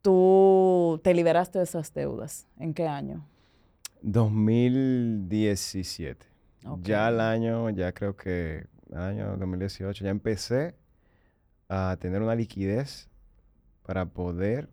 tú 0.00 1.00
te 1.04 1.14
liberaste 1.14 1.58
de 1.58 1.64
esas 1.64 1.94
deudas? 1.94 2.48
¿En 2.58 2.74
qué 2.74 2.88
año? 2.88 3.24
2017. 4.02 6.26
Ya 6.82 7.08
el 7.08 7.20
año, 7.20 7.70
ya 7.70 7.92
creo 7.92 8.16
que 8.16 8.66
el 8.90 8.98
año 8.98 9.36
2018, 9.36 10.04
ya 10.04 10.10
empecé 10.10 10.74
a 11.72 11.96
tener 11.96 12.20
una 12.20 12.34
liquidez 12.34 13.08
para 13.84 14.04
poder 14.04 14.68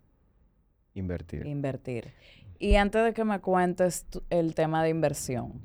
invertir. 0.94 1.46
Invertir. 1.46 2.12
Y 2.60 2.76
antes 2.76 3.04
de 3.04 3.14
que 3.14 3.24
me 3.24 3.40
cuentes 3.40 4.06
el 4.30 4.54
tema 4.54 4.84
de 4.84 4.90
inversión, 4.90 5.62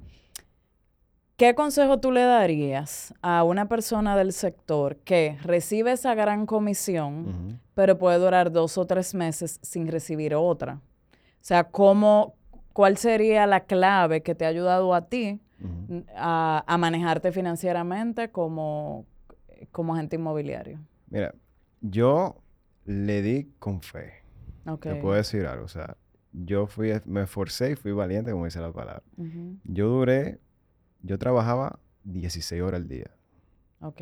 ¿Qué 1.37 1.57
consejo 1.57 1.99
tú 1.99 2.13
le 2.13 2.23
darías 2.23 3.13
a 3.21 3.43
una 3.43 3.67
persona 3.67 4.17
del 4.17 4.33
sector 4.33 4.99
que 4.99 5.37
recibe 5.43 5.91
esa 5.91 6.15
gran 6.15 6.47
comisión, 6.47 7.61
pero 7.75 7.99
puede 7.99 8.19
durar 8.19 8.53
dos 8.53 8.79
o 8.79 8.87
tres 8.87 9.17
meses 9.17 9.59
sin 9.61 9.89
recibir 9.89 10.37
otra? 10.37 10.75
O 10.75 11.41
sea, 11.41 11.65
¿cómo, 11.65 12.37
¿cuál 12.73 12.99
sería 12.99 13.49
la 13.49 13.65
clave 13.65 14.23
que 14.23 14.37
te 14.37 14.45
ha 14.45 14.49
ayudado 14.49 14.95
a 14.95 15.09
ti 15.09 15.41
a, 16.17 16.77
manejarte 16.79 17.33
financieramente 17.33 18.31
como, 18.31 19.05
como 19.73 19.95
agente 19.95 20.15
inmobiliario? 20.15 20.79
Mira, 21.15 21.33
yo 21.81 22.43
le 22.87 23.23
di 23.23 23.53
con 23.61 23.81
fe. 23.83 24.25
Te 24.81 24.97
puedo 24.97 25.15
decir 25.15 25.47
algo. 25.47 25.65
O 25.65 25.69
sea, 25.69 25.97
yo 26.33 26.67
fui, 26.67 26.93
me 27.05 27.23
esforcé 27.23 27.71
y 27.71 27.77
fui 27.77 27.93
valiente, 27.93 28.33
como 28.33 28.47
dice 28.47 28.61
la 28.61 28.73
palabra. 28.73 29.05
Yo 29.63 29.89
duré 29.89 30.41
yo 31.05 31.19
trabajaba 31.19 31.79
16 32.03 32.63
horas 32.63 32.81
al 32.81 32.89
día. 32.89 33.14
Ok. 33.85 34.01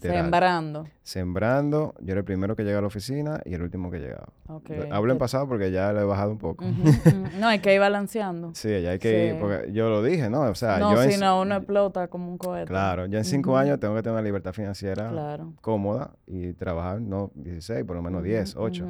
Sembrando. 0.00 0.86
Sembrando. 1.02 1.94
Yo 2.00 2.12
era 2.12 2.20
el 2.20 2.24
primero 2.24 2.56
que 2.56 2.62
llegaba 2.62 2.78
a 2.78 2.82
la 2.82 2.86
oficina 2.86 3.42
y 3.44 3.52
el 3.52 3.60
último 3.60 3.90
que 3.90 3.98
llegaba. 3.98 4.32
Okay. 4.46 4.88
Hablo 4.90 5.12
en 5.12 5.18
pasado 5.18 5.46
porque 5.46 5.70
ya 5.70 5.92
le 5.92 6.00
he 6.00 6.04
bajado 6.04 6.30
un 6.30 6.38
poco. 6.38 6.64
no, 7.38 7.46
hay 7.46 7.58
que 7.58 7.74
ir 7.74 7.80
balanceando. 7.80 8.52
Sí, 8.54 8.80
ya 8.80 8.92
hay 8.92 8.98
que 8.98 9.26
ir. 9.26 9.38
Porque 9.38 9.70
yo 9.72 9.90
lo 9.90 10.02
dije, 10.02 10.30
¿no? 10.30 10.40
O 10.42 10.54
sea, 10.54 10.78
no, 10.78 10.96
si 11.02 11.20
no, 11.20 11.42
uno 11.42 11.56
explota 11.56 12.08
como 12.08 12.30
un 12.30 12.38
cohete. 12.38 12.68
Claro. 12.68 13.04
Yo 13.04 13.18
en 13.18 13.24
cinco 13.26 13.58
años 13.58 13.78
tengo 13.78 13.94
que 13.94 14.02
tener 14.02 14.14
una 14.14 14.22
libertad 14.22 14.54
financiera 14.54 15.12
cómoda 15.60 16.12
y 16.26 16.54
trabajar, 16.54 17.02
no 17.02 17.30
16, 17.34 17.84
por 17.84 17.96
lo 17.96 18.02
menos 18.02 18.22
10, 18.22 18.56
8. 18.56 18.86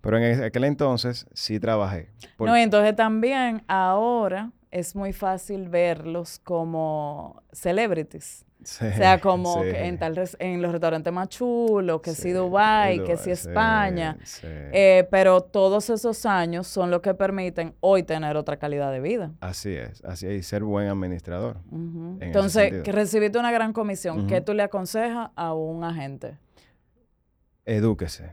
Pero 0.00 0.18
en 0.18 0.44
aquel 0.44 0.62
entonces 0.62 1.26
sí 1.32 1.58
trabajé. 1.58 2.10
No, 2.38 2.56
y 2.56 2.60
entonces 2.60 2.94
también 2.94 3.64
ahora 3.66 4.52
es 4.70 4.94
muy 4.94 5.12
fácil 5.12 5.68
verlos 5.68 6.38
como 6.38 7.42
celebrities. 7.52 8.44
O 8.62 8.66
sea, 8.66 9.20
como 9.20 9.64
en, 9.64 9.98
tal 9.98 10.14
en 10.38 10.60
los 10.60 10.72
restaurantes 10.72 11.12
más 11.12 11.28
chulos, 11.28 12.00
que 12.02 12.14
sí, 12.14 12.30
Dubai, 12.32 13.02
que 13.04 13.16
sí 13.16 13.30
España. 13.30 14.18
Eh, 14.42 15.06
pero 15.10 15.40
todos 15.40 15.88
esos 15.90 16.26
años 16.26 16.66
son 16.66 16.90
los 16.90 17.00
que 17.00 17.14
permiten 17.14 17.74
hoy 17.80 18.02
tener 18.02 18.36
otra 18.36 18.58
calidad 18.58 18.92
de 18.92 19.00
vida. 19.00 19.32
Así 19.40 19.74
es, 19.74 20.04
así 20.04 20.26
es, 20.26 20.40
y 20.40 20.42
ser 20.42 20.62
buen 20.62 20.88
administrador. 20.88 21.58
Entonces, 22.20 22.82
que 22.82 22.92
recibiste 22.92 23.38
una 23.38 23.52
gran 23.52 23.72
comisión, 23.72 24.26
¿qué 24.26 24.40
tú 24.40 24.52
le 24.52 24.62
aconsejas 24.62 25.30
a 25.34 25.54
un 25.54 25.84
agente? 25.84 26.38
Edúquese. 27.64 28.32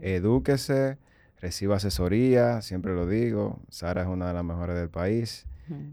Edúquese, 0.00 0.98
reciba 1.40 1.76
asesoría, 1.76 2.60
siempre 2.62 2.94
lo 2.94 3.06
digo. 3.06 3.60
Sara 3.68 4.02
es 4.02 4.08
una 4.08 4.28
de 4.28 4.34
las 4.34 4.44
mejores 4.44 4.76
del 4.76 4.90
país. 4.90 5.46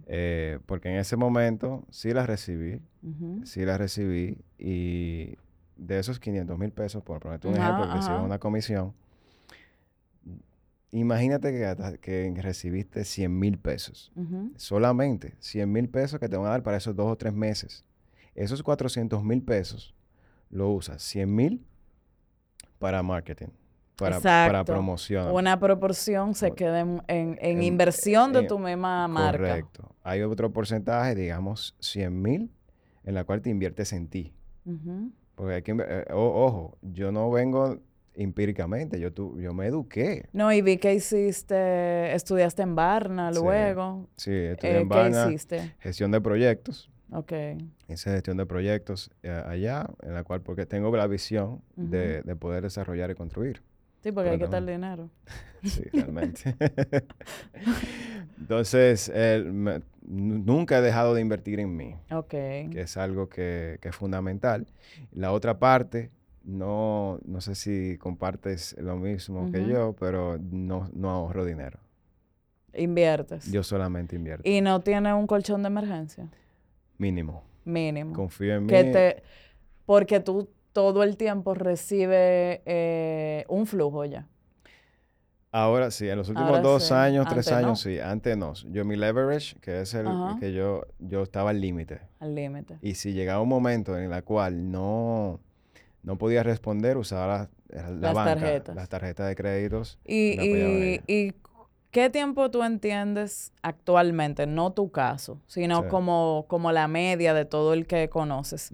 Eh, 0.08 0.60
porque 0.66 0.90
en 0.90 0.96
ese 0.96 1.16
momento 1.16 1.86
sí 1.90 2.14
la 2.14 2.26
recibí, 2.26 2.82
sí 3.44 3.66
la 3.66 3.78
recibí 3.78 4.38
y 4.58 5.36
de 5.78 6.00
esos 6.00 6.20
500 6.20 6.58
mil 6.58 6.72
pesos, 6.72 7.04
por 7.04 7.20
ponerte 7.20 7.48
un 7.48 7.56
ejemplo, 7.56 7.94
recibí 7.94 8.16
una 8.16 8.40
comisión, 8.40 8.94
imagínate 10.92 11.52
que, 11.52 12.00
que 12.02 12.42
recibiste 12.42 13.04
100 13.04 13.40
mil 13.40 13.58
pesos, 13.58 14.12
solamente 14.56 15.36
100 15.40 15.72
mil 15.72 15.90
pesos 15.90 16.20
que 16.20 16.30
te 16.30 16.38
van 16.38 16.48
a 16.48 16.50
dar 16.52 16.64
para 16.64 16.78
esos 16.78 16.96
dos 16.96 17.12
o 17.12 17.16
tres 17.18 17.34
meses. 17.34 17.84
Esos 18.34 18.64
400 18.64 19.24
mil 19.24 19.42
pesos 19.42 19.96
lo 20.50 20.70
usas 20.70 21.02
100 21.04 21.36
mil 21.36 21.66
para 22.80 23.02
marketing 23.02 23.48
para, 23.96 24.20
para 24.20 24.64
promoción. 24.66 25.32
Una 25.32 25.60
proporción 25.60 26.36
se 26.36 26.52
queda 26.52 26.82
en, 27.08 27.64
inversión 27.64 28.34
de 28.34 28.44
tu 28.44 28.60
misma 28.60 29.08
marca. 29.08 29.38
Correcto. 29.38 29.96
Hay 30.04 30.22
otro 30.22 30.52
porcentaje, 30.52 31.16
digamos, 31.16 31.76
100 31.80 32.22
mil, 32.22 32.52
en 33.04 33.14
la 33.16 33.24
cual 33.24 33.42
te 33.42 33.50
inviertes 33.50 33.94
en 33.94 34.08
ti. 34.08 34.34
Porque 35.36 35.54
hay 35.54 35.62
que, 35.62 35.76
eh, 35.78 36.06
ojo, 36.14 36.78
yo 36.82 37.12
no 37.12 37.30
vengo 37.30 37.80
empíricamente, 38.14 39.00
yo, 39.00 39.12
tu, 39.12 39.40
yo 39.40 39.54
me 39.54 39.68
eduqué. 39.68 40.30
No, 40.32 40.52
y 40.52 40.62
vi 40.62 40.78
que 40.78 40.94
hiciste, 40.94 42.14
estudiaste 42.14 42.64
en 42.64 42.76
Barna 42.76 43.32
luego. 43.32 44.08
Sí, 44.16 44.32
estudié 44.32 44.80
en 44.80 44.90
Barna. 44.90 45.26
¿Qué 45.26 45.34
hiciste? 45.34 45.76
Gestión 45.80 46.12
de 46.12 46.22
proyectos. 46.22 46.90
Ok. 47.12 47.34
Hice 47.88 48.12
gestión 48.12 48.38
de 48.38 48.46
proyectos 48.46 49.12
eh, 49.24 49.44
allá, 49.46 49.88
en 50.02 50.14
la 50.14 50.24
cual, 50.24 50.42
porque 50.42 50.66
tengo 50.66 50.96
la 50.96 51.08
visión 51.08 51.62
de, 51.76 52.22
de 52.24 52.36
poder 52.36 52.64
desarrollar 52.64 53.12
y 53.12 53.16
construir. 53.16 53.62
Sí, 54.06 54.12
porque 54.12 54.30
hay 54.30 54.38
que 54.38 54.46
dar 54.46 54.64
dinero. 54.64 55.10
sí, 55.64 55.82
realmente. 55.92 56.56
Entonces, 58.38 59.12
nunca 60.04 60.78
he 60.78 60.82
dejado 60.84 61.16
de 61.16 61.22
invertir 61.22 61.60
en 61.60 61.76
mí. 61.76 61.96
Ok. 62.12 62.30
Que 62.30 62.82
es 62.82 62.98
algo 62.98 63.30
que, 63.30 63.80
es 63.82 63.96
fundamental. 63.96 64.68
La 65.12 65.32
otra 65.32 65.58
parte, 65.58 66.12
no, 66.44 67.18
no 67.26 67.42
sé 67.42 67.56
si 67.56 67.98
compartes 67.98 68.76
lo 68.78 68.96
mismo 68.96 69.52
que 69.52 69.66
yo, 69.66 69.96
pero 70.00 70.38
no, 70.38 70.88
no 70.94 71.10
ahorro 71.10 71.44
dinero. 71.44 71.80
Inviertes. 72.76 73.52
Yo 73.52 73.64
solamente 73.64 74.16
invierto. 74.16 74.48
¿Y 74.48 74.62
no 74.62 74.82
tienes 74.82 75.14
un 75.14 75.26
colchón 75.26 75.64
de 75.64 75.68
emergencia? 75.70 76.30
Mínimo. 77.00 77.44
Mínimo. 77.64 78.14
Confío 78.14 78.54
en 78.54 78.68
mí. 78.68 78.70
Te, 78.70 79.24
porque 79.88 80.20
tú 80.20 80.48
todo 80.76 81.04
el 81.04 81.16
tiempo 81.16 81.54
recibe 81.54 82.62
eh, 82.66 83.46
un 83.48 83.66
flujo 83.66 84.04
ya. 84.04 84.28
Ahora 85.54 85.90
sí, 85.90 86.10
en 86.10 86.18
los 86.18 86.28
últimos 86.28 86.62
dos 86.62 86.92
años, 86.92 87.26
tres 87.30 87.50
años, 87.50 87.80
sí. 87.80 87.98
Antes 87.98 88.36
no. 88.36 88.52
Yo 88.72 88.84
mi 88.84 88.98
leverage, 88.98 89.58
que 89.62 89.80
es 89.80 89.94
el 89.94 90.06
que 90.38 90.52
yo, 90.52 90.82
yo 91.00 91.24
estaba 91.24 91.52
al 91.52 91.62
límite. 91.62 92.02
Al 92.20 92.36
límite. 92.36 92.78
Y 92.82 92.96
si 92.96 93.14
llegaba 93.14 93.42
un 93.42 93.48
momento 93.48 93.98
en 93.98 94.12
el 94.12 94.24
cual 94.26 94.70
no, 94.70 95.40
no 96.04 96.18
podía 96.18 96.44
responder, 96.44 96.98
usaba 96.98 97.48
la, 97.70 97.90
las 97.92 98.14
tarjetas. 98.14 98.76
Las 98.76 98.90
tarjetas 98.90 99.30
de 99.30 99.36
créditos. 99.36 99.98
Y, 100.04 101.00
y, 101.08 101.34
qué 101.90 102.10
tiempo 102.10 102.52
tú 102.52 102.64
entiendes 102.64 103.54
actualmente, 103.62 104.46
no 104.46 104.74
tu 104.74 104.92
caso, 104.92 105.40
sino 105.48 105.88
como, 105.88 106.44
como 106.50 106.74
la 106.74 106.90
media 106.90 107.34
de 107.34 107.46
todo 107.46 107.74
el 107.74 107.88
que 107.88 108.10
conoces? 108.10 108.74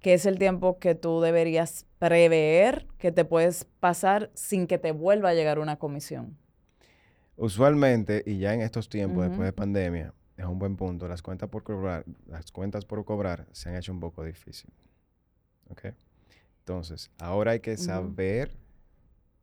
Que 0.00 0.14
es 0.14 0.26
el 0.26 0.38
tiempo 0.38 0.78
que 0.78 0.94
tú 0.94 1.20
deberías 1.20 1.86
prever 1.98 2.86
que 2.98 3.12
te 3.12 3.24
puedes 3.24 3.64
pasar 3.64 4.30
sin 4.34 4.66
que 4.66 4.78
te 4.78 4.92
vuelva 4.92 5.30
a 5.30 5.34
llegar 5.34 5.58
una 5.58 5.76
comisión. 5.76 6.36
Usualmente, 7.36 8.22
y 8.26 8.38
ya 8.38 8.54
en 8.54 8.60
estos 8.62 8.88
tiempos, 8.88 9.28
después 9.28 9.46
de 9.46 9.52
pandemia, 9.52 10.14
es 10.36 10.44
un 10.44 10.58
buen 10.58 10.76
punto, 10.76 11.06
las 11.06 11.22
cuentas 11.22 11.48
por 11.48 11.62
cobrar, 11.62 12.04
las 12.26 12.50
cuentas 12.50 12.84
por 12.84 13.04
cobrar 13.04 13.46
se 13.52 13.68
han 13.68 13.76
hecho 13.76 13.92
un 13.92 14.00
poco 14.00 14.24
difícil. 14.24 14.70
¿Ok? 15.68 15.86
Entonces, 16.60 17.10
ahora 17.18 17.52
hay 17.52 17.60
que 17.60 17.76
saber 17.76 18.56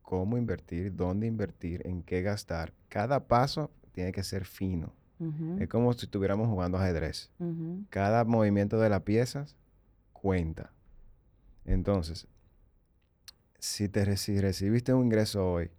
cómo 0.02 0.38
invertir, 0.38 0.96
dónde 0.96 1.28
invertir, 1.28 1.86
en 1.86 2.02
qué 2.02 2.22
gastar. 2.22 2.74
Cada 2.88 3.28
paso 3.28 3.72
tiene 3.92 4.12
que 4.12 4.24
ser 4.24 4.46
fino. 4.46 4.94
Es 5.60 5.68
como 5.68 5.92
si 5.94 6.06
estuviéramos 6.06 6.48
jugando 6.48 6.78
ajedrez. 6.78 7.32
Cada 7.90 8.24
movimiento 8.24 8.80
de 8.80 8.90
las 8.90 9.02
piezas 9.02 9.56
cuenta. 10.28 10.72
Entonces, 11.64 12.28
si, 13.60 13.88
te 13.88 14.04
recibiste 14.04 14.94
un 14.94 15.06
ingreso 15.06 15.54
hoy, 15.54 15.72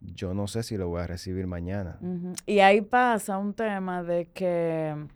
yo 0.00 0.34
no 0.34 0.48
sé 0.48 0.64
si 0.64 0.76
lo 0.76 0.88
voy 0.88 1.02
a 1.02 1.06
recibir 1.06 1.46
mañana. 1.46 2.00
Y 2.44 2.58
ahí 2.58 2.80
pasa 2.80 3.38
un 3.38 3.54
tema 3.54 4.02
de 4.02 4.26
que 4.32 5.06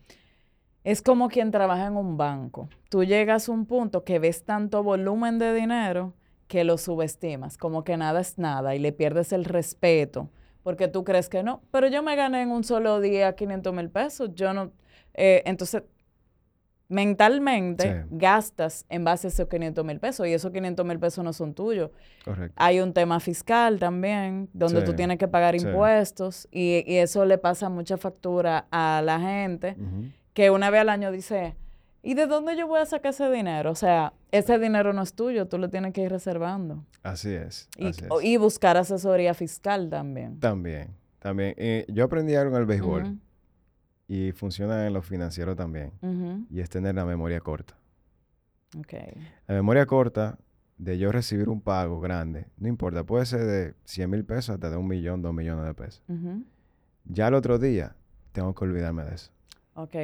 es 0.85 1.03
como 1.03 1.29
quien 1.29 1.51
trabaja 1.51 1.89
en 1.89 1.97
un 1.97 2.17
banco. 2.17 2.69
Tú 2.89 3.03
llegas 3.03 3.49
a 3.49 3.53
un 3.53 3.67
punto 3.67 4.05
que 4.05 4.21
ves 4.21 4.45
tanto 4.45 4.85
volumen 4.85 5.41
de 5.41 5.53
dinero 5.53 6.15
que 6.47 6.63
lo 6.63 6.79
subestimas, 6.79 7.59
como 7.59 7.83
que 7.83 7.97
nada 7.97 8.21
es 8.21 8.39
nada 8.39 8.77
y 8.77 8.79
le 8.79 8.93
pierdes 8.93 9.33
el 9.33 9.45
respeto 9.45 10.31
porque 10.63 10.87
tú 10.87 11.03
crees 11.03 11.29
que 11.29 11.43
no. 11.43 11.61
Pero 11.73 11.89
yo 11.89 12.05
me 12.05 12.15
gané 12.15 12.43
en 12.43 12.53
un 12.53 12.63
solo 12.63 13.01
día 13.01 13.35
500 13.35 13.75
mil 13.75 13.91
pesos. 13.91 14.31
Yo 14.35 14.53
no. 14.53 14.71
Eh, 15.15 15.43
entonces 15.45 15.83
mentalmente 16.89 18.07
gastas 18.11 18.87
en 18.89 19.05
base 19.05 19.27
a 19.27 19.31
esos 19.31 19.49
500 19.49 19.85
mil 19.85 19.99
pesos 19.99 20.27
y 20.27 20.33
esos 20.33 20.53
500 20.53 20.87
mil 20.87 20.99
pesos 20.99 21.25
no 21.25 21.33
son 21.33 21.55
tuyos. 21.55 21.91
Correcto. 22.25 22.55
Hay 22.57 22.81
un 22.81 22.93
tema 22.93 23.21
fiscal 23.21 23.79
también, 23.79 24.49
donde 24.53 24.83
tú 24.83 24.95
tienes 24.95 25.19
que 25.19 25.29
pagar 25.29 25.55
impuestos 25.57 26.49
y, 26.51 26.85
eso 26.97 27.25
le 27.25 27.39
pasa 27.39 27.69
mucha 27.69 27.97
factura 27.97 28.67
a 28.71 29.03
la 29.05 29.21
gente 29.21 29.77
que 30.33 30.51
una 30.51 30.71
vez 30.71 30.83
al 30.83 30.89
año 30.91 31.11
dice, 31.11 31.57
¿y 32.03 32.15
de 32.15 32.27
dónde 32.27 32.57
yo 32.57 32.67
voy 32.67 32.81
a 32.81 32.87
sacar 32.87 33.11
ese 33.11 33.31
dinero? 33.31 33.71
O 33.71 33.75
sea, 33.75 34.13
ese 34.31 34.59
dinero 34.59 34.93
no 34.93 35.03
es 35.03 35.15
tuyo, 35.15 35.47
tú 35.47 35.59
lo 35.59 35.71
tienes 35.71 35.93
que 35.93 36.03
ir 36.03 36.11
reservando. 36.11 36.85
Así 37.03 37.33
es. 37.33 37.69
Y, 38.23 38.37
buscar 38.37 38.77
asesoría 38.77 39.35
fiscal 39.35 39.89
también. 39.89 40.39
También, 40.41 40.95
también. 41.19 41.55
yo 41.89 42.05
aprendí 42.05 42.35
algo 42.35 42.57
en 42.57 42.63
el 42.63 42.67
béisbol 42.67 43.19
y 44.09 44.33
funciona 44.33 44.87
en 44.87 44.93
lo 44.93 45.03
financiero 45.03 45.57
también. 45.57 45.93
Y 46.51 46.61
es 46.61 46.71
tener 46.71 46.95
la 46.95 47.05
memoria 47.05 47.41
corta. 47.41 47.77
Okay. 48.79 49.15
La 49.47 49.55
memoria 49.55 49.87
corta 49.87 50.39
de 50.79 50.99
yo 50.99 51.11
recibir 51.11 51.49
un 51.49 51.61
pago 51.61 52.01
grande, 52.01 52.47
no 52.59 52.69
importa, 52.69 53.05
puede 53.05 53.25
ser 53.25 53.45
de 53.45 53.75
100 53.85 54.11
mil 54.11 54.25
pesos 54.25 54.51
hasta 54.51 54.69
de 54.71 54.77
un 54.77 54.87
millón, 54.87 55.23
dos 55.23 55.33
millones 55.33 55.65
de 55.65 55.75
pesos. 55.75 56.03
Ya 57.05 57.29
el 57.29 57.35
otro 57.35 57.59
día 57.59 57.97
tengo 58.33 58.55
que 58.55 58.65
olvidarme 58.65 59.05
de 59.05 59.15
eso. 59.15 59.31
Ok, 59.79 59.95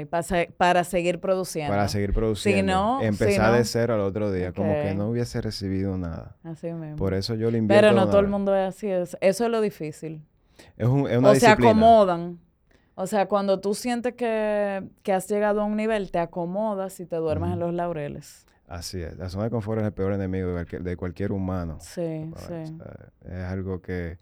para, 0.59 0.85
seguir 0.85 1.19
produciendo. 1.19 1.73
Para 1.73 1.89
seguir 1.89 2.13
produciendo. 2.13 2.99
Si 3.01 3.07
Empezar 3.07 3.55
de 3.55 3.65
cero 3.65 3.95
al 3.95 4.01
otro 4.01 4.31
día, 4.31 4.53
como 4.53 4.71
que 4.75 4.95
no 4.95 5.09
hubiese 5.09 5.41
recibido 5.41 5.97
nada. 5.97 6.37
Así 6.43 6.71
mismo. 6.73 6.97
Por 6.97 7.15
eso 7.15 7.35
yo 7.35 7.51
le 7.51 7.57
invierto. 7.57 7.89
Pero 7.89 7.99
no 7.99 8.07
todo 8.07 8.21
el 8.21 8.29
mundo 8.29 8.55
es 8.55 8.69
así. 8.69 8.89
eso 8.89 9.17
es 9.19 9.51
lo 9.51 9.63
difícil. 9.63 10.23
Es, 10.77 10.87
un, 10.87 11.09
es 11.09 11.17
una 11.17 11.31
o 11.31 11.35
se 11.35 11.47
acomodan. 11.47 12.39
O 12.95 13.07
sea, 13.07 13.27
cuando 13.27 13.61
tú 13.61 13.75
sientes 13.75 14.15
que, 14.15 14.83
has 15.13 15.29
llegado 15.29 15.63
a 15.63 15.65
un 15.65 15.77
nivel, 15.77 16.11
te 16.11 16.19
acomodas 16.19 17.01
y 17.01 17.07
te 17.07 17.17
duermes 17.17 17.53
en 17.53 17.61
los 17.61 17.73
laureles. 17.73 18.47
Así 18.69 19.01
es. 19.01 19.17
La 19.17 19.29
zona 19.29 19.45
de 19.45 19.51
confort 19.51 19.81
es 19.81 19.87
el 19.87 19.93
peor 19.93 20.13
enemigo 20.13 20.53
de 20.53 20.97
cualquier, 20.97 21.33
humano. 21.33 21.79
Sí, 21.81 22.31
sí. 22.37 22.79
es 23.25 23.45
algo 23.45 23.81
que, 23.81 24.19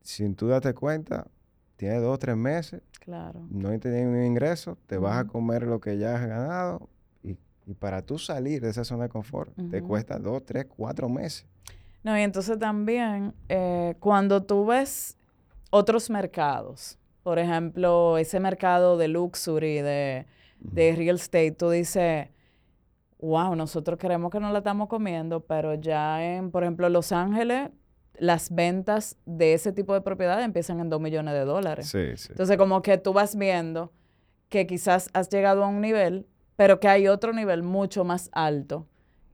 sin 0.00 0.34
tú 0.34 0.48
darte 0.48 0.74
cuenta, 0.74 1.26
tienes 1.76 2.00
dos 2.00 2.14
o 2.14 2.18
tres 2.18 2.36
meses, 2.36 2.82
claro. 3.00 3.46
no 3.50 3.76
tenido 3.80 4.04
ningún 4.04 4.24
ingreso, 4.24 4.78
te 4.86 4.98
vas 4.98 5.18
a 5.18 5.26
comer 5.26 5.64
lo 5.64 5.80
que 5.80 5.98
ya 5.98 6.14
has 6.14 6.26
ganado 6.26 6.88
y, 7.22 7.36
para 7.74 8.02
tú 8.02 8.18
salir 8.18 8.60
de 8.60 8.70
esa 8.70 8.84
zona 8.84 9.04
de 9.04 9.08
confort 9.08 9.52
te 9.70 9.82
cuesta 9.82 10.18
dos, 10.18 10.44
tres, 10.44 10.66
cuatro 10.66 11.08
meses. 11.08 11.46
No, 12.02 12.18
y 12.18 12.22
entonces 12.22 12.58
también 12.58 13.34
eh, 13.48 13.94
cuando 14.00 14.42
tú 14.42 14.66
ves 14.66 15.16
otros 15.70 16.10
mercados, 16.10 16.98
por 17.22 17.38
ejemplo, 17.38 18.18
ese 18.18 18.40
mercado 18.40 18.96
de 18.96 19.08
luxury, 19.08 19.80
de, 19.80 20.26
de 20.58 20.96
real 20.96 21.16
estate, 21.16 21.52
tú 21.52 21.70
dices, 21.70 22.28
wow, 23.18 23.54
nosotros 23.54 23.98
creemos 23.98 24.30
que 24.30 24.40
no 24.40 24.50
la 24.50 24.58
estamos 24.58 24.88
comiendo, 24.88 25.40
pero 25.40 25.74
ya 25.74 26.24
en, 26.24 26.50
por 26.50 26.64
ejemplo, 26.64 26.88
Los 26.88 27.12
Ángeles, 27.12 27.70
las 28.14 28.54
ventas 28.54 29.16
de 29.24 29.54
ese 29.54 29.72
tipo 29.72 29.94
de 29.94 30.00
propiedades 30.00 30.44
empiezan 30.44 30.80
en 30.80 30.90
2 30.90 31.00
millones 31.00 31.34
de 31.34 31.44
dólares. 31.44 31.88
Sí, 31.88 32.16
sí. 32.16 32.28
Entonces, 32.30 32.56
como 32.56 32.82
que 32.82 32.98
tú 32.98 33.12
vas 33.12 33.36
viendo 33.36 33.92
que 34.48 34.66
quizás 34.66 35.08
has 35.14 35.28
llegado 35.30 35.64
a 35.64 35.68
un 35.68 35.80
nivel, 35.80 36.26
pero 36.56 36.78
que 36.78 36.88
hay 36.88 37.08
otro 37.08 37.32
nivel 37.32 37.62
mucho 37.62 38.04
más 38.04 38.28
alto 38.32 38.86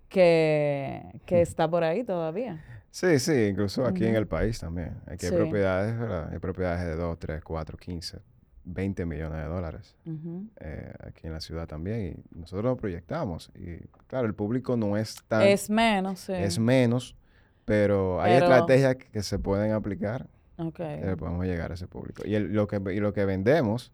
que, 0.09 1.03
que 1.27 1.41
está 1.41 1.69
por 1.69 1.83
ahí 1.83 2.05
todavía. 2.05 2.65
Sí, 2.91 3.19
sí, 3.19 3.33
incluso 3.51 3.85
aquí 3.85 4.07
en 4.07 4.17
el 4.17 4.27
país 4.27 4.59
también. 4.59 5.01
Aquí 5.07 5.27
hay 5.27 5.33
propiedades, 5.33 5.99
¿verdad? 5.99 6.31
Hay 6.33 6.39
propiedades 6.39 6.85
de 6.85 6.97
2, 6.97 7.19
3, 7.19 7.43
4, 7.43 7.77
15, 7.77 8.19
20 8.65 9.07
millones 9.07 9.39
de 9.39 9.45
dólares 9.45 9.97
eh, 10.61 10.93
aquí 11.01 11.27
en 11.27 11.33
la 11.33 11.41
ciudad 11.41 11.67
también. 11.67 12.25
Y 12.33 12.39
nosotros 12.39 12.65
lo 12.65 12.77
proyectamos. 12.77 13.51
Y 13.55 13.79
claro, 14.07 14.27
el 14.27 14.35
público 14.35 14.77
no 14.77 14.97
es 14.97 15.17
tan... 15.29 15.43
Es 15.43 15.71
menos, 15.71 16.21
sí. 16.21 16.33
Es 16.33 16.59
menos, 16.59 17.17
pero 17.65 18.21
hay 18.21 18.35
estrategias 18.35 18.97
que 18.97 19.23
se 19.23 19.39
pueden 19.39 19.73
aplicar. 19.73 20.27
Okay. 20.57 21.01
Que 21.01 21.17
podemos 21.17 21.47
llegar 21.47 21.71
a 21.71 21.75
ese 21.75 21.87
público. 21.87 22.23
Y, 22.27 22.37
lo, 22.37 22.67
que, 22.67 22.83
y 22.93 22.99
lo 22.99 23.13
que 23.13 23.25
vendemos, 23.25 23.93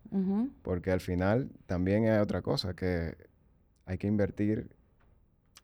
porque 0.63 0.93
al 0.93 1.01
final 1.01 1.51
también 1.67 2.09
hay 2.09 2.21
otra 2.21 2.41
cosa, 2.41 2.75
que 2.75 3.17
hay 3.85 3.99
que 3.99 4.07
invertir 4.07 4.71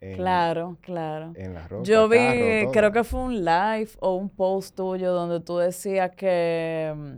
en, 0.00 0.16
claro, 0.16 0.78
claro. 0.80 1.32
En 1.36 1.52
la 1.54 1.68
ropa, 1.68 1.84
Yo 1.84 2.08
vi, 2.08 2.18
creo 2.72 2.90
que 2.90 3.04
fue 3.04 3.20
un 3.20 3.44
live 3.44 3.90
o 4.00 4.14
un 4.14 4.30
post 4.30 4.74
tuyo 4.74 5.12
donde 5.12 5.40
tú 5.40 5.58
decías 5.58 6.10
que 6.16 6.94
mm, 6.96 7.16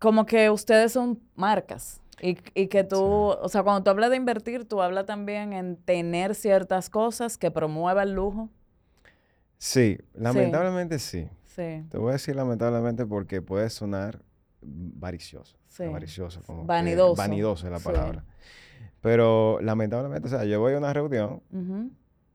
como 0.00 0.26
que 0.26 0.50
ustedes 0.50 0.92
son 0.92 1.20
marcas. 1.36 2.00
Y, 2.22 2.36
y, 2.54 2.66
que 2.66 2.84
tú, 2.84 3.02
o 3.02 3.48
sea, 3.48 3.62
cuando 3.62 3.82
tú 3.82 3.90
hablas 3.90 4.10
de 4.10 4.16
invertir, 4.16 4.66
tú 4.66 4.82
hablas 4.82 5.06
también 5.06 5.54
en 5.54 5.76
tener 5.76 6.34
ciertas 6.34 6.90
cosas 6.90 7.38
que 7.38 7.50
promuevan 7.50 8.08
el 8.08 8.14
lujo. 8.14 8.50
Sí, 9.56 9.98
lamentablemente 10.14 10.98
sí. 10.98 11.28
sí. 11.44 11.84
Te 11.90 11.96
voy 11.96 12.10
a 12.10 12.12
decir 12.14 12.36
lamentablemente 12.36 13.06
porque 13.06 13.40
puede 13.40 13.70
sonar 13.70 14.20
varicioso. 14.60 15.56
Sí. 15.68 15.86
Varicioso, 15.86 16.42
como 16.42 16.64
vanidoso. 16.64 17.14
vanidoso 17.14 17.66
es 17.66 17.72
la 17.72 17.78
palabra. 17.78 18.24
Pero 19.00 19.58
lamentablemente, 19.60 20.28
o 20.28 20.30
sea, 20.30 20.44
yo 20.44 20.60
voy 20.60 20.74
a 20.74 20.78
una 20.78 20.92
reunión 20.92 21.42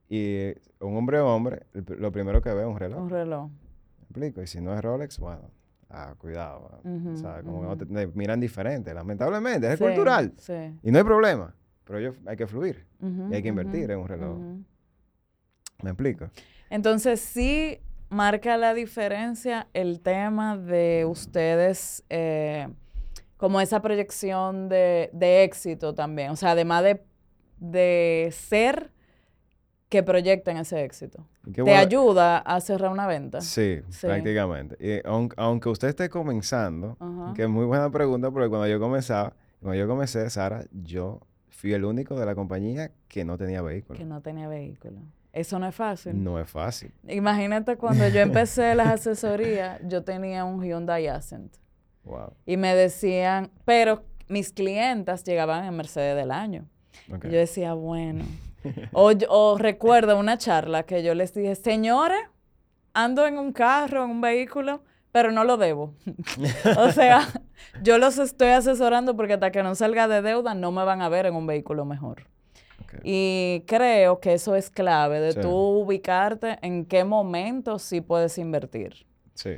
y 0.10 0.54
un 0.80 0.98
hombre 0.98 1.20
o 1.20 1.28
hombre, 1.28 1.66
lo 1.74 2.12
primero 2.12 2.42
que 2.42 2.54
ve 2.54 2.62
es 2.62 2.68
un 2.68 2.78
reloj. 2.78 3.02
Un 3.02 3.10
reloj. 3.10 3.50
¿Me 3.50 4.04
explico? 4.04 4.42
Y 4.42 4.48
si 4.48 4.62
no 4.62 4.74
es 4.74 4.82
Rolex, 4.82 5.20
bueno, 5.20 5.52
ah, 5.90 6.16
cuidado. 6.18 6.82
o 6.84 7.16
sea, 7.16 7.42
como 7.44 7.78
que 7.78 7.86
te, 7.86 8.08
miran 8.08 8.40
diferente, 8.40 8.94
lamentablemente, 8.94 9.72
es 9.72 9.80
cultural. 9.80 10.34
Sí. 10.38 10.80
Y 10.82 10.92
no 10.92 10.98
hay 10.98 11.04
problema, 11.04 11.56
pero 11.84 12.00
yo, 12.00 12.14
hay 12.26 12.36
que 12.36 12.48
fluir 12.48 12.86
y 13.02 13.36
hay 13.36 13.42
que 13.42 13.50
invertir 13.50 13.92
en 13.92 14.00
un 14.00 14.08
reloj. 14.08 14.38
¿Me 15.84 15.90
explico? 15.92 16.30
Entonces 16.70 17.20
sí 17.20 17.80
marca 18.10 18.58
la 18.58 18.74
diferencia 18.74 19.68
el 19.74 20.02
tema 20.02 20.58
de 20.58 21.06
ustedes, 21.06 22.04
eh, 22.10 22.68
como 23.46 23.62
esa 23.62 23.80
proyección 23.80 24.70
de, 24.70 25.44
éxito 25.44 25.94
también. 25.94 26.32
O 26.32 26.36
sea, 26.36 26.54
además 26.54 26.84
de, 27.60 28.30
ser 28.32 28.90
que 29.88 30.02
proyecten 30.02 30.58
ese 30.58 30.84
éxito. 30.84 31.28
¿Te 31.54 31.76
ayuda 31.76 32.40
a 32.40 32.60
cerrar 32.60 32.90
una 32.90 33.06
venta? 33.06 33.42
Sí, 33.42 33.82
prácticamente. 34.02 34.78
Y 34.80 35.00
aunque, 35.06 35.70
usted 35.70 35.90
esté 35.90 36.10
comenzando, 36.10 36.98
que 37.36 37.44
es 37.44 37.50
muy 37.50 37.66
buena 37.66 37.92
pregunta, 37.92 38.32
porque 38.32 38.50
cuando 38.50 38.68
yo 38.68 38.80
comenzaba, 38.80 39.34
cuando 39.62 39.80
yo 39.80 39.88
comencé, 39.88 40.28
Sara, 40.32 40.66
yo 40.72 41.20
fui 41.52 41.72
el 41.74 41.86
único 41.86 42.20
de 42.20 42.26
la 42.26 42.34
compañía 42.34 42.90
que 43.08 43.26
no 43.26 43.38
tenía 43.38 43.62
vehículo. 43.62 44.00
Que 44.00 44.06
no 44.06 44.22
tenía 44.22 44.48
vehículo. 44.48 45.02
Eso 45.34 45.60
no 45.60 45.68
es 45.68 45.76
fácil. 45.76 46.24
No 46.24 46.40
es 46.40 46.50
fácil. 46.50 46.92
Imagínate 47.08 47.78
cuando 47.78 48.08
yo 48.08 48.22
empecé 48.22 48.74
las 48.74 48.88
asesorías, 48.88 49.82
yo 49.88 50.04
tenía 50.04 50.46
un 50.46 50.64
Hyundai 50.64 51.06
Accent. 51.06 51.54
Wow. 52.06 52.34
Y 52.46 52.58
me 52.58 52.76
decían, 52.76 53.52
pero 53.66 54.04
mis 54.28 54.52
clientas 54.52 55.24
llegaban 55.24 55.66
en 55.66 55.76
Mercedes 55.76 56.16
del 56.16 56.32
año. 56.32 56.68
yo 57.08 57.32
decía, 57.32 57.74
bueno. 57.74 58.26
o, 58.94 59.12
o 59.30 59.58
recuerdo 59.58 60.18
una 60.18 60.38
charla 60.38 60.84
que 60.84 61.04
yo 61.04 61.14
les 61.14 61.34
dije, 61.34 61.56
señores, 61.56 62.20
ando 62.94 63.28
en 63.28 63.38
un 63.38 63.52
carro, 63.52 64.06
en 64.06 64.12
un 64.12 64.22
vehículo, 64.22 64.82
pero 65.12 65.32
no 65.32 65.44
lo 65.44 65.58
debo. 65.58 65.94
o 66.78 66.92
sea, 66.92 67.28
yo 67.82 67.98
los 67.98 68.18
estoy 68.18 68.50
asesorando 68.50 69.16
porque 69.16 69.34
hasta 69.34 69.52
que 69.52 69.64
no 69.64 69.76
salga 69.76 70.08
de 70.08 70.22
deuda 70.22 70.56
no 70.56 70.72
me 70.72 70.84
van 70.84 71.02
a 71.02 71.10
ver 71.10 71.26
en 71.26 71.36
un 71.36 71.48
vehículo 71.48 71.86
mejor. 71.86 72.24
Y 73.04 73.64
creo 73.68 74.20
que 74.20 74.34
eso 74.34 74.56
es 74.56 74.70
clave 74.70 75.20
de 75.20 75.34
tú 75.34 75.50
ubicarte 75.50 76.60
en 76.62 76.86
qué 76.86 77.04
momento 77.04 77.78
sí 77.78 78.02
puedes 78.02 78.38
invertir. 78.38 79.06
Sí. 79.34 79.52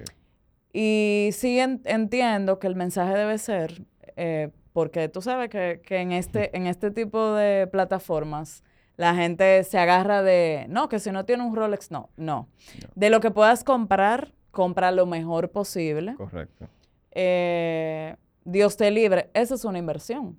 Y 0.79 1.31
sí 1.31 1.57
entiendo 1.59 2.59
que 2.59 2.67
el 2.67 2.75
mensaje 2.75 3.17
debe 3.17 3.39
ser, 3.39 3.81
eh, 4.15 4.51
porque 4.73 5.09
tú 5.09 5.23
sabes 5.23 5.49
que, 5.49 5.81
en, 5.89 6.11
este, 6.11 6.55
en 6.55 6.67
este 6.67 6.91
tipo 6.91 7.33
de 7.33 7.65
plataformas 7.65 8.63
la 8.95 9.15
gente 9.15 9.63
se 9.63 9.79
agarra 9.79 10.21
de, 10.21 10.67
no, 10.69 10.87
que 10.87 10.99
si 10.99 11.09
no 11.09 11.25
tiene 11.25 11.43
un 11.43 11.55
Rolex, 11.55 11.89
no, 11.89 12.11
no. 12.15 12.47
De 12.93 13.09
lo 13.09 13.21
que 13.21 13.31
puedas 13.31 13.63
comprar, 13.63 14.35
compra 14.51 14.91
lo 14.91 15.07
mejor 15.07 15.49
posible. 15.49 16.13
Correcto. 16.13 16.67
Eh, 17.09 18.15
Dios 18.45 18.77
te 18.77 18.91
libre, 18.91 19.31
esa 19.33 19.55
es 19.55 19.65
una 19.65 19.79
inversión 19.79 20.37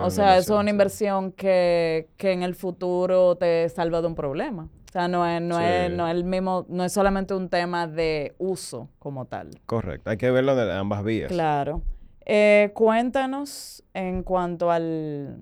o 0.00 0.10
sea, 0.10 0.36
eso 0.36 0.54
es 0.54 0.60
una 0.60 0.70
inversión 0.70 1.32
que, 1.32 2.08
en 2.18 2.42
el 2.42 2.54
futuro 2.54 3.36
te 3.36 3.68
salva 3.68 4.00
de 4.00 4.08
un 4.08 4.14
problema. 4.14 4.68
O 4.90 4.92
sea, 4.92 5.06
no 5.06 5.24
es, 5.24 5.40
no, 5.40 5.60
es, 5.60 5.88
no 5.92 6.08
es 6.08 6.14
el 6.16 6.24
mismo, 6.24 6.66
no 6.68 6.84
es 6.84 6.92
solamente 6.92 7.32
un 7.32 7.48
tema 7.48 7.86
de 7.86 8.34
uso 8.38 8.88
como 8.98 9.24
tal. 9.24 9.50
Correcto, 9.64 10.10
hay 10.10 10.16
que 10.16 10.32
verlo 10.32 10.56
de 10.56 10.72
ambas 10.72 11.04
vías. 11.04 11.28
Claro. 11.28 11.82
Eh, 12.26 12.72
cuéntanos 12.74 13.84
en 13.94 14.24
cuanto 14.24 14.72
al 14.72 15.38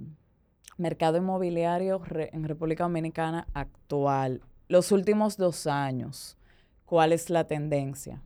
mercado 0.76 1.16
inmobiliario 1.16 2.02
en 2.14 2.44
República 2.44 2.84
Dominicana 2.84 3.46
actual, 3.54 4.42
los 4.68 4.92
últimos 4.92 5.38
dos 5.38 5.66
años, 5.66 6.36
¿cuál 6.84 7.14
es 7.14 7.30
la 7.30 7.44
tendencia? 7.44 8.20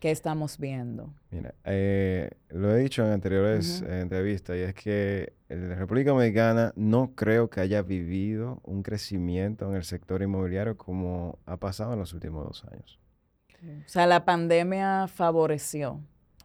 ¿Qué 0.00 0.12
estamos 0.12 0.58
viendo? 0.58 1.12
Mira, 1.30 1.54
eh, 1.64 2.30
lo 2.50 2.74
he 2.74 2.78
dicho 2.78 3.04
en 3.04 3.12
anteriores 3.12 3.82
entrevistas 3.82 4.56
y 4.56 4.60
es 4.60 4.74
que 4.74 5.32
la 5.48 5.74
República 5.74 6.10
Dominicana 6.10 6.72
no 6.76 7.14
creo 7.16 7.50
que 7.50 7.60
haya 7.60 7.82
vivido 7.82 8.60
un 8.64 8.82
crecimiento 8.82 9.68
en 9.68 9.74
el 9.74 9.84
sector 9.84 10.22
inmobiliario 10.22 10.76
como 10.76 11.38
ha 11.46 11.56
pasado 11.56 11.94
en 11.94 11.98
los 11.98 12.12
últimos 12.12 12.46
dos 12.46 12.64
años. 12.70 13.00
O 13.62 13.88
sea, 13.88 14.06
la 14.06 14.24
pandemia 14.24 15.08
favoreció. 15.08 16.00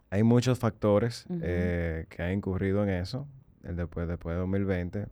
Hay 0.10 0.24
muchos 0.24 0.58
factores 0.58 1.26
eh, 1.42 2.08
que 2.10 2.24
han 2.24 2.34
incurrido 2.34 2.84
en 2.84 2.90
eso 2.90 3.28
el 3.64 3.76
después, 3.76 4.08
después 4.08 4.36
de 4.36 4.40
2020. 4.40 5.08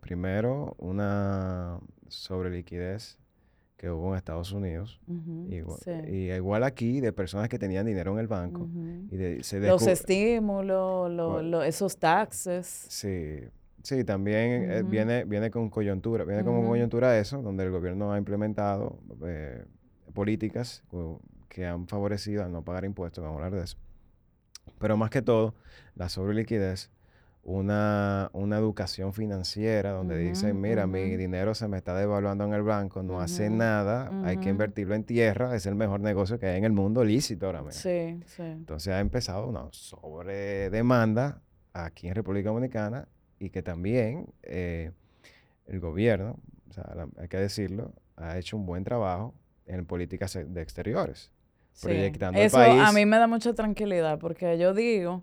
Primero, 0.00 0.76
una 0.78 1.78
sobreliquidez 2.08 3.19
que 3.80 3.90
hubo 3.90 4.10
en 4.10 4.18
Estados 4.18 4.52
Unidos. 4.52 5.00
y, 6.06 6.32
igual 6.32 6.64
aquí, 6.64 7.00
de 7.00 7.14
personas 7.14 7.48
que 7.48 7.58
tenían 7.58 7.86
dinero 7.86 8.12
en 8.12 8.18
el 8.18 8.28
banco. 8.28 8.68
y 9.10 9.16
Los 9.60 9.86
estímulos, 9.86 11.64
esos 11.64 11.96
taxes. 11.96 12.66
Sí, 12.90 13.38
sí, 13.82 14.04
también 14.04 14.70
eh, 14.70 14.82
viene, 14.82 15.24
viene 15.24 15.50
con 15.50 15.70
coyuntura, 15.70 16.24
viene 16.24 16.44
como 16.44 16.68
coyuntura 16.68 17.18
eso, 17.18 17.40
donde 17.40 17.64
el 17.64 17.70
gobierno 17.70 18.12
ha 18.12 18.18
implementado 18.18 18.98
eh, 19.24 19.64
políticas 20.12 20.84
que 21.48 21.64
han 21.64 21.88
favorecido 21.88 22.44
a 22.44 22.48
no 22.48 22.62
pagar 22.62 22.84
impuestos, 22.84 23.24
vamos 23.24 23.40
a 23.40 23.46
hablar 23.46 23.58
de 23.58 23.64
eso. 23.64 23.78
Pero 24.78 24.98
más 24.98 25.08
que 25.08 25.22
todo, 25.22 25.54
la 25.94 26.10
sobreliquidez 26.10 26.90
una, 27.42 28.30
una 28.32 28.58
educación 28.58 29.12
financiera 29.14 29.92
donde 29.92 30.18
dicen, 30.18 30.60
mira, 30.60 30.86
mi 30.86 31.16
dinero 31.16 31.54
se 31.54 31.68
me 31.68 31.78
está 31.78 31.94
devaluando 31.94 32.44
en 32.44 32.52
el 32.52 32.62
banco, 32.62 33.02
no 33.02 33.20
hace 33.20 33.48
nada, 33.48 34.10
hay 34.24 34.36
que 34.36 34.50
invertirlo 34.50 34.94
en 34.94 35.04
tierra, 35.04 35.54
es 35.54 35.66
el 35.66 35.74
mejor 35.74 36.00
negocio 36.00 36.38
que 36.38 36.46
hay 36.46 36.58
en 36.58 36.64
el 36.64 36.72
mundo 36.72 37.02
lícito 37.02 37.46
ahora 37.46 37.62
mismo. 37.62 37.80
Sí, 37.80 38.20
sí. 38.26 38.42
Entonces 38.42 38.92
ha 38.92 39.00
empezado 39.00 39.46
una 39.46 39.68
sobredemanda 39.70 41.40
aquí 41.72 42.08
en 42.08 42.14
República 42.14 42.50
Dominicana 42.50 43.08
y 43.38 43.50
que 43.50 43.62
también 43.62 44.26
eh, 44.42 44.90
el 45.66 45.80
gobierno, 45.80 46.38
o 46.68 46.72
sea, 46.72 47.08
hay 47.16 47.28
que 47.28 47.38
decirlo, 47.38 47.92
ha 48.16 48.36
hecho 48.38 48.56
un 48.56 48.66
buen 48.66 48.84
trabajo 48.84 49.34
en 49.66 49.86
políticas 49.86 50.38
de 50.46 50.60
exteriores. 50.60 51.30
Proyectando 51.80 52.38
Eso 52.38 52.58
a 52.58 52.92
mí 52.92 53.06
me 53.06 53.16
da 53.16 53.26
mucha 53.26 53.54
tranquilidad 53.54 54.18
porque 54.18 54.58
yo 54.58 54.74
digo 54.74 55.22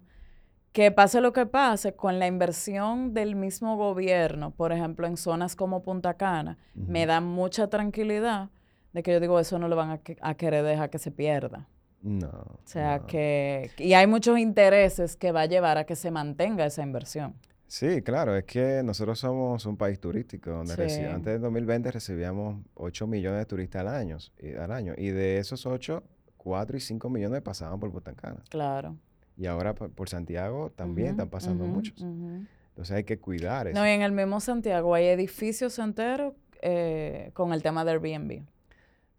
que 0.77 0.91
pase 0.91 1.21
lo 1.21 1.33
que 1.33 1.47
pase, 1.47 1.95
con 1.95 2.19
la 2.19 2.27
inversión 2.27 3.15
del 3.15 3.35
mismo 3.35 3.77
gobierno, 3.77 4.51
por 4.51 4.71
ejemplo, 4.71 5.07
en 5.07 5.17
zonas 5.17 5.55
como 5.55 5.81
Punta 5.81 6.13
Cana, 6.13 6.59
me 6.75 7.07
da 7.07 7.19
mucha 7.19 7.67
tranquilidad 7.67 8.51
de 8.93 9.01
que 9.01 9.11
yo 9.11 9.19
digo, 9.19 9.39
eso 9.39 9.57
no 9.57 9.69
lo 9.69 9.75
van 9.75 9.99
a, 10.21 10.35
querer 10.35 10.63
dejar 10.63 10.91
que 10.91 10.99
se 10.99 11.09
pierda. 11.09 11.67
No. 12.03 12.27
O 12.27 12.59
sea 12.63 12.99
que... 13.07 13.71
Y 13.79 13.93
hay 13.93 14.05
muchos 14.05 14.37
intereses 14.37 15.15
que 15.15 15.31
va 15.31 15.41
a 15.41 15.45
llevar 15.47 15.79
a 15.79 15.85
que 15.85 15.95
se 15.95 16.11
mantenga 16.11 16.63
esa 16.67 16.83
inversión. 16.83 17.33
Sí, 17.65 18.03
claro, 18.03 18.35
es 18.35 18.43
que 18.43 18.83
nosotros 18.83 19.17
somos 19.17 19.65
un 19.65 19.77
país 19.77 19.99
turístico, 19.99 20.51
donde 20.51 20.73
antes 21.09 21.33
del 21.33 21.41
2020 21.41 21.89
recibíamos 21.89 22.63
8 22.75 23.07
millones 23.07 23.39
de 23.39 23.45
turistas 23.47 23.81
al 23.81 23.87
año, 23.87 24.17
y, 24.39 24.53
al 24.53 24.71
año, 24.71 24.93
y 24.95 25.07
de 25.07 25.39
esos 25.39 25.65
8, 25.65 26.03
4 26.37 26.77
y 26.77 26.79
5 26.81 27.09
millones 27.09 27.41
pasaban 27.41 27.79
por 27.79 27.91
Punta 27.91 28.13
Cana. 28.13 28.43
Claro. 28.49 28.95
Y 29.37 29.45
ahora 29.45 29.75
por 29.75 30.09
Santiago 30.09 30.71
también 30.75 31.09
están 31.09 31.29
pasando 31.29 31.65
muchos. 31.65 32.01
Entonces 32.01 32.95
hay 32.95 33.03
que 33.03 33.19
cuidar 33.19 33.67
eso. 33.67 33.79
No, 33.79 33.87
y 33.87 33.91
en 33.91 34.01
el 34.01 34.11
mismo 34.11 34.39
Santiago 34.39 34.93
hay 34.93 35.05
edificios 35.05 35.77
enteros 35.79 36.33
eh, 36.61 37.31
con 37.33 37.53
el 37.53 37.61
tema 37.61 37.85
de 37.85 37.91
Airbnb. 37.91 38.43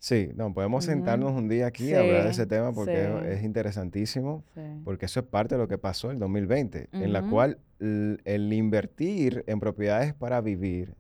Sí, 0.01 0.31
no, 0.37 0.55
podemos 0.55 0.85
sentarnos 0.85 1.33
un 1.33 1.49
día 1.49 1.67
aquí 1.67 1.93
a 1.93 2.01
hablar 2.01 2.25
de 2.25 2.31
ese 2.31 2.47
tema 2.47 2.73
porque 2.73 3.33
es, 3.33 3.43
interesantísimo, 3.43 4.45
porque 4.85 5.07
eso 5.07 5.21
es 5.21 5.27
parte 5.27 5.57
de 5.57 5.61
lo 5.61 5.67
que 5.67 5.77
pasó 5.77 6.09
en 6.11 6.15
el 6.15 6.21
2020, 6.21 6.89
en 6.93 7.13
la 7.13 7.23
cual 7.29 7.59
el, 7.81 8.53
invertir 8.53 9.43
en 9.49 9.59
propiedades 9.59 10.15
para 10.15 10.41
vivir, 10.41 10.95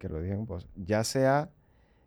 que 0.00 0.08
lo 0.08 0.20
dije 0.20 0.34
en 0.34 0.46
post, 0.46 0.68
ya 0.74 1.04
se 1.04 1.26
ha, 1.26 1.48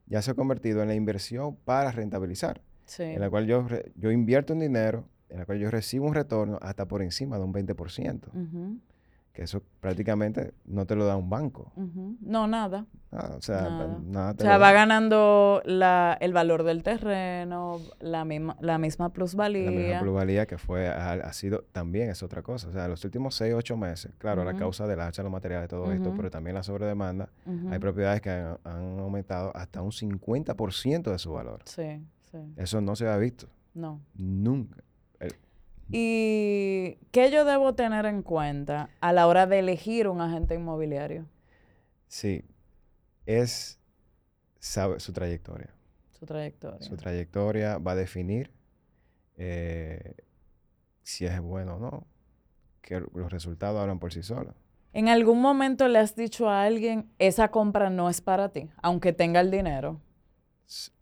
ya 0.07 0.21
se 0.21 0.31
ha 0.31 0.33
convertido 0.33 0.81
en 0.81 0.89
la 0.89 0.95
inversión 0.95 1.55
para 1.63 1.91
rentabilizar, 1.91 2.61
en 2.99 3.21
la 3.21 3.29
cual 3.29 3.47
yo, 3.47 3.65
yo 3.95 4.11
invierto 4.11 4.51
en 4.51 4.59
dinero, 4.59 5.07
en 5.33 5.39
la 5.39 5.45
cual 5.45 5.59
yo 5.59 5.69
recibo 5.69 6.07
un 6.07 6.13
retorno 6.13 6.57
hasta 6.61 6.87
por 6.87 7.01
encima 7.01 7.37
de 7.37 7.43
un 7.43 7.53
20% 7.53 8.79
que 9.33 9.41
eso 9.41 9.63
prácticamente 9.79 10.53
no 10.65 10.85
te 10.85 10.95
lo 10.95 11.05
da 11.05 11.17
un 11.17 11.27
banco. 11.27 11.71
No, 12.21 12.45
nada. 12.45 12.85
o 13.09 13.41
sea, 13.41 13.97
nada. 14.03 14.35
o 14.37 14.41
sea 14.41 14.59
va 14.59 14.71
ganando 14.71 15.63
la, 15.65 16.15
el 16.21 16.33
valor 16.33 16.61
del 16.61 16.83
terreno, 16.83 17.79
la 17.99 18.25
misma, 18.25 18.55
la 18.61 18.77
misma 18.77 19.09
plusvalía. 19.09 19.71
La 19.71 19.71
misma 19.71 19.99
plusvalía 20.01 20.45
que 20.45 20.59
fue, 20.59 20.87
ha, 20.87 21.33
sido, 21.33 21.65
también 21.71 22.11
es 22.11 22.21
otra 22.21 22.43
cosa. 22.43 22.67
O 22.67 22.71
sea, 22.71 22.87
los 22.87 23.03
últimos 23.05 23.33
6, 23.33 23.55
8 23.55 23.75
meses, 23.75 24.11
claro, 24.19 24.43
la 24.43 24.55
causa 24.55 24.85
de 24.85 24.95
la 24.95 25.07
hacha 25.07 25.23
de 25.23 25.25
los 25.25 25.33
materiales, 25.33 25.67
todo 25.67 25.91
esto, 25.91 26.13
pero 26.15 26.29
también 26.29 26.53
la 26.53 26.61
sobredemanda, 26.61 27.29
hay 27.71 27.79
propiedades 27.79 28.21
que 28.21 28.29
han, 28.29 28.57
han, 28.63 28.99
aumentado 28.99 29.51
hasta 29.55 29.81
un 29.81 29.91
50% 29.91 31.11
de 31.11 31.17
su 31.17 31.33
valor. 31.33 31.61
Sí, 31.65 32.05
sí. 32.31 32.37
Eso 32.55 32.81
no 32.81 32.95
se 32.95 33.07
ha 33.07 33.17
visto. 33.17 33.47
No. 33.73 33.99
Nunca. 34.13 34.83
¿Y 35.95 36.97
qué 37.11 37.29
yo 37.29 37.45
debo 37.45 37.75
tener 37.75 38.07
en 38.07 38.23
cuenta 38.23 38.89
a 38.99 39.13
la 39.13 39.27
hora 39.27 39.45
de 39.45 39.59
elegir 39.59 40.07
un 40.07 40.21
agente 40.21 40.55
inmobiliario? 40.55 41.27
Sí, 42.07 42.43
es 43.27 43.79
sabe, 44.57 44.99
su 44.99 45.13
trayectoria. 45.13 45.69
Su 46.09 46.25
trayectoria. 46.25 46.81
Su 46.81 46.97
trayectoria 46.97 47.77
va 47.77 47.91
a 47.91 47.95
definir 47.95 48.49
eh, 49.37 50.15
si 51.03 51.27
es 51.27 51.39
bueno 51.39 51.75
o 51.75 51.79
no, 51.79 52.07
que 52.81 52.99
los 52.99 53.31
resultados 53.31 53.79
hablan 53.79 53.99
por 53.99 54.11
sí 54.11 54.23
solos. 54.23 54.55
¿En 54.93 55.09
algún 55.09 55.41
momento 55.41 55.87
le 55.87 55.99
has 55.99 56.15
dicho 56.15 56.49
a 56.49 56.63
alguien, 56.63 57.11
esa 57.19 57.51
compra 57.51 57.91
no 57.91 58.09
es 58.09 58.19
para 58.19 58.49
ti, 58.49 58.71
aunque 58.81 59.13
tenga 59.13 59.41
el 59.41 59.51
dinero? 59.51 60.01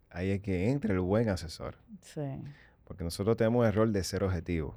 Ahí 0.09 0.31
es 0.31 0.41
que 0.41 0.69
entre 0.69 0.93
el 0.93 0.99
buen 0.99 1.29
asesor. 1.29 1.77
Sí. 2.01 2.41
Porque 2.91 3.05
nosotros 3.05 3.37
tenemos 3.37 3.65
el 3.65 3.71
rol 3.71 3.93
de 3.93 4.03
ser 4.03 4.21
objetivo. 4.21 4.75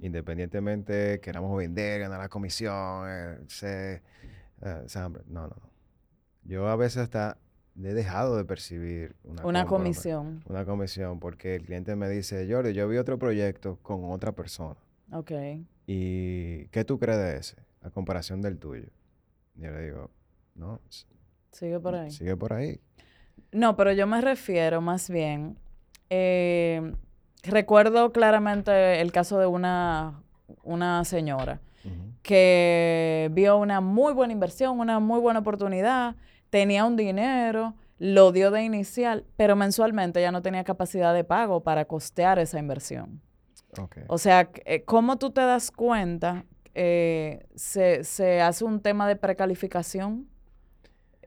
Independientemente 0.00 1.20
queramos 1.20 1.56
vender, 1.56 2.00
ganar 2.00 2.18
la 2.18 2.28
comisión, 2.28 3.06
eh, 3.08 3.38
ser, 3.46 4.02
eh, 4.62 4.84
no, 4.96 5.08
no, 5.28 5.46
no. 5.46 5.70
Yo 6.42 6.66
a 6.66 6.74
veces 6.74 7.04
hasta 7.04 7.38
he 7.80 7.94
dejado 7.94 8.36
de 8.36 8.44
percibir 8.44 9.14
una, 9.22 9.46
una 9.46 9.64
comisión. 9.64 10.42
Una 10.48 10.64
comisión, 10.64 11.20
porque 11.20 11.54
el 11.54 11.62
cliente 11.66 11.94
me 11.94 12.08
dice, 12.08 12.52
Jordi, 12.52 12.72
yo 12.72 12.88
vi 12.88 12.96
otro 12.96 13.16
proyecto 13.16 13.78
con 13.80 14.10
otra 14.10 14.32
persona. 14.32 14.80
Ok. 15.12 15.30
¿Y 15.86 16.66
qué 16.66 16.84
tú 16.84 16.98
crees 16.98 17.18
de 17.18 17.36
ese? 17.36 17.56
A 17.82 17.90
comparación 17.90 18.42
del 18.42 18.58
tuyo. 18.58 18.88
Y 19.54 19.60
yo 19.60 19.70
le 19.70 19.84
digo, 19.84 20.10
no. 20.56 20.80
Sigue 21.52 21.78
por 21.78 21.94
ahí. 21.94 22.10
Sigue 22.10 22.36
por 22.36 22.54
ahí. 22.54 22.80
No, 23.52 23.76
pero 23.76 23.92
yo 23.92 24.08
me 24.08 24.20
refiero 24.20 24.80
más 24.80 25.08
bien, 25.08 25.56
eh, 26.10 26.92
recuerdo 27.42 28.12
claramente 28.12 29.00
el 29.00 29.12
caso 29.12 29.38
de 29.38 29.46
una, 29.46 30.22
una 30.62 31.04
señora 31.04 31.60
que 32.22 33.28
vio 33.32 33.56
una 33.56 33.80
muy 33.80 34.12
buena 34.12 34.32
inversión, 34.32 34.78
una 34.78 35.00
muy 35.00 35.20
buena 35.20 35.40
oportunidad, 35.40 36.14
tenía 36.50 36.84
un 36.84 36.94
dinero, 36.94 37.74
lo 37.98 38.30
dio 38.30 38.52
de 38.52 38.62
inicial, 38.62 39.24
pero 39.36 39.56
mensualmente 39.56 40.20
ya 40.20 40.30
no 40.30 40.42
tenía 40.42 40.62
capacidad 40.62 41.12
de 41.12 41.24
pago 41.24 41.64
para 41.64 41.84
costear 41.84 42.38
esa 42.38 42.60
inversión. 42.60 43.20
O 44.06 44.18
sea, 44.18 44.50
eh, 44.64 44.84
¿cómo 44.84 45.18
tú 45.18 45.30
te 45.30 45.40
das 45.40 45.70
cuenta? 45.70 46.44
Eh, 46.74 47.46
se, 47.54 48.04
se 48.04 48.40
hace 48.40 48.64
un 48.64 48.80
tema 48.80 49.08
de 49.08 49.16
precalificación 49.16 50.28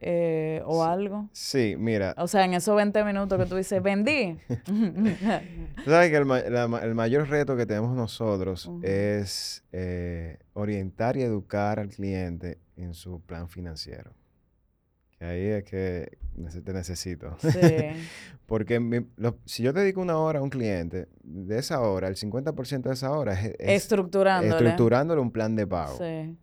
eh, 0.07 0.61
o 0.65 0.83
algo. 0.83 1.27
Sí, 1.31 1.75
mira. 1.79 2.13
O 2.19 2.27
sea, 2.27 2.45
en 2.45 2.53
esos 2.53 2.75
20 2.75 3.03
minutos 3.03 3.39
que 3.39 3.47
tú 3.47 3.55
dices, 3.55 3.81
vendí. 3.81 4.37
sabes 5.83 6.11
que 6.11 6.17
el, 6.17 6.95
mayor 6.95 7.27
reto 7.27 7.57
que 7.57 7.65
tenemos 7.65 7.95
nosotros 7.95 8.69
es 8.83 9.63
eh, 9.71 10.37
orientar 10.53 11.17
y 11.17 11.23
educar 11.23 11.79
al 11.79 11.89
cliente 11.89 12.59
en 12.77 12.93
su 12.93 13.19
plan 13.19 13.49
financiero. 13.49 14.13
Que 15.17 15.25
ahí 15.25 15.45
es 15.47 15.63
que 15.63 16.19
te 16.63 16.73
necesito. 16.73 17.35
Sí. 17.39 17.49
Porque 18.45 19.07
si 19.45 19.63
yo 19.63 19.73
te 19.73 19.79
dedico 19.79 20.01
una 20.01 20.19
hora 20.19 20.37
a 20.37 20.43
un 20.43 20.51
cliente, 20.51 21.07
de 21.23 21.57
esa 21.57 21.81
hora, 21.81 22.09
el 22.09 22.15
50% 22.15 22.83
de 22.83 22.93
esa 22.93 23.11
hora 23.11 23.33
es, 23.33 23.55
estructurándole. 23.57 24.53
estructurándole 24.53 25.19
un 25.19 25.31
plan 25.31 25.55
de 25.55 25.65
pago. 25.65 25.97
Sí 25.97 26.37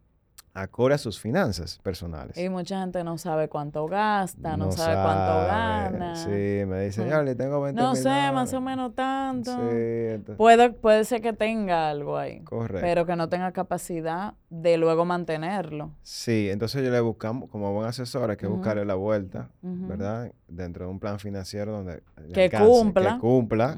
acorde 0.55 0.95
a 0.95 0.99
sus 0.99 1.19
finanzas 1.19 1.79
personales. 1.83 2.37
Y 2.37 2.49
mucha 2.49 2.81
gente 2.81 3.03
no 3.05 3.17
sabe 3.17 3.49
cuánto 3.49 3.87
gasta, 3.87 4.57
no, 4.57 4.71
sabe, 4.71 4.95
cuánto 4.95 5.47
gana. 5.47 6.17
Sí, 6.17 6.65
me 6.67 6.85
dice, 6.85 7.09
ya 7.09 7.23
le 7.23 7.35
tengo 7.35 7.61
20 7.63 7.81
No 7.81 7.95
sé, 7.95 8.09
más 8.33 8.53
o 8.53 8.61
menos 8.61 8.95
tanto. 8.95 9.51
Sí, 9.51 10.35
puede, 10.37 10.71
puede 10.71 11.05
ser 11.05 11.23
que 11.23 11.33
tenga 11.33 11.89
algo 11.89 12.19
ahí. 12.19 12.41
Correcto. 12.41 12.81
Pero 12.83 13.07
que 13.07 13.17
no 13.17 13.29
tenga 13.29 13.53
capacidad 13.53 14.35
de 14.51 14.77
luego 14.77 15.07
mantenerlo. 15.07 15.93
Sí, 16.03 16.49
entonces 16.51 16.85
yo 16.85 16.91
le 16.91 17.01
buscamos, 17.01 17.49
como 17.49 17.73
buen 17.73 17.89
asesor, 17.89 18.31
hay 18.31 18.37
que 18.37 18.47
buscarle 18.47 18.85
la 18.85 18.95
vuelta, 18.95 19.49
¿verdad? 19.63 20.31
Dentro 20.49 20.85
de 20.85 20.91
un 20.91 21.01
plan 21.01 21.19
financiero 21.19 21.73
donde... 21.73 22.03
Que 22.35 22.51
cumpla. 22.51 23.15
Que 23.15 23.21
cumpla, 23.21 23.75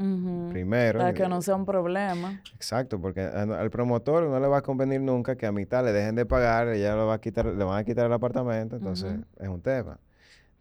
primero. 0.51 0.99
Para 0.99 1.15
que 1.15 1.29
no 1.29 1.41
sea 1.41 1.55
un 1.55 1.65
problema. 1.65 2.43
Exacto, 2.57 3.01
porque 3.01 3.21
al 3.21 3.71
promotor 3.71 4.25
no 4.25 4.41
le 4.41 4.49
va 4.49 4.59
a 4.59 4.63
convenir 4.63 5.01
nunca 5.01 5.37
que 5.37 5.47
a 5.47 5.53
mitad 5.53 5.85
le 5.85 5.93
dejen 5.93 6.17
de 6.17 6.27
pagar 6.27 6.64
ella 6.69 6.97
lo 6.97 7.07
va 7.07 7.15
a 7.15 7.21
quitar, 7.21 7.47
le 7.47 7.65
van 7.65 7.79
a 7.79 7.85
quitar 7.85 8.07
el 8.07 8.13
apartamento, 8.13 8.77
entonces 8.77 9.17
es 9.39 9.49
un 9.49 9.61
tema. 9.61 9.99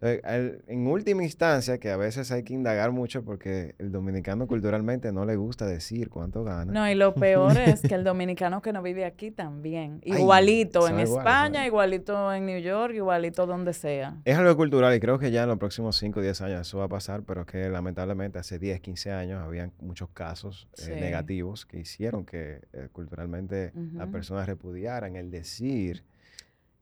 En 0.04 0.86
última 0.86 1.22
instancia, 1.22 1.78
que 1.78 1.90
a 1.90 1.96
veces 1.96 2.30
hay 2.30 2.42
que 2.42 2.54
indagar 2.54 2.92
mucho 2.92 3.24
porque 3.24 3.74
el 3.78 3.90
dominicano 3.90 4.46
culturalmente 4.46 5.12
no 5.12 5.24
le 5.24 5.36
gusta 5.36 5.66
decir 5.66 6.10
cuánto 6.10 6.44
gana. 6.44 6.72
No, 6.72 6.90
y 6.90 6.94
lo 6.94 7.14
peor 7.14 7.56
es 7.56 7.80
que 7.80 7.94
el 7.94 8.04
dominicano 8.04 8.62
que 8.62 8.72
no 8.72 8.82
vive 8.82 9.04
aquí 9.04 9.30
también. 9.30 10.00
Igualito 10.04 10.88
en 10.88 11.00
España, 11.00 11.66
igualito 11.66 12.32
en 12.32 12.46
New 12.46 12.60
York, 12.60 12.94
igualito 12.94 13.46
donde 13.46 13.72
sea. 13.72 14.16
Es 14.24 14.36
algo 14.36 14.56
cultural 14.56 14.94
y 14.94 15.00
creo 15.00 15.18
que 15.18 15.30
ya 15.30 15.42
en 15.42 15.48
los 15.48 15.58
próximos 15.58 15.96
5 15.96 16.20
o 16.20 16.22
10 16.22 16.40
años 16.42 16.60
eso 16.66 16.78
va 16.78 16.84
a 16.84 16.88
pasar, 16.88 17.22
pero 17.22 17.46
que 17.46 17.68
lamentablemente 17.68 18.38
hace 18.38 18.58
10, 18.58 18.80
15 18.80 19.12
años 19.12 19.42
habían 19.42 19.72
muchos 19.80 20.10
casos 20.10 20.68
eh, 20.86 20.98
negativos 21.00 21.66
que 21.66 21.78
hicieron 21.78 22.24
que 22.24 22.60
eh, 22.72 22.88
culturalmente 22.92 23.72
las 23.94 24.08
personas 24.08 24.46
repudiaran 24.46 25.16
el 25.16 25.30
decir 25.30 26.04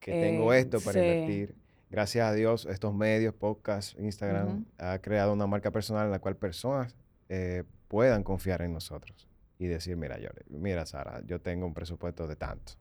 que 0.01 0.13
tengo 0.13 0.53
eh, 0.53 0.61
esto 0.61 0.81
para 0.81 0.99
invertir 0.99 1.55
gracias 1.93 2.27
a 2.27 2.33
Dios, 2.33 2.67
estos 2.67 2.93
medios, 2.95 3.35
podcast, 3.35 3.97
Instagram, 4.01 4.65
ha 4.79 4.99
creado 4.99 5.33
una 5.33 5.47
marca 5.47 5.71
personal 5.71 6.07
en 6.07 6.11
la 6.11 6.19
cual 6.19 6.37
personas 6.37 6.97
eh, 7.29 7.63
puedan 7.87 8.25
confiar 8.25 8.63
en 8.63 8.73
nosotros 8.73 9.29
y 9.59 9.67
decir, 9.67 9.97
mira, 9.97 10.19
yo, 10.19 10.31
mira, 10.49 10.85
Sara, 10.87 11.23
yo 11.25 11.41
tengo 11.41 11.67
un 11.67 11.75
presupuesto 11.75 12.27
de 12.27 12.35
tanto. 12.35 12.73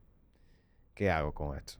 ¿qué 0.93 1.09
hago 1.09 1.33
con 1.33 1.57
esto? 1.57 1.79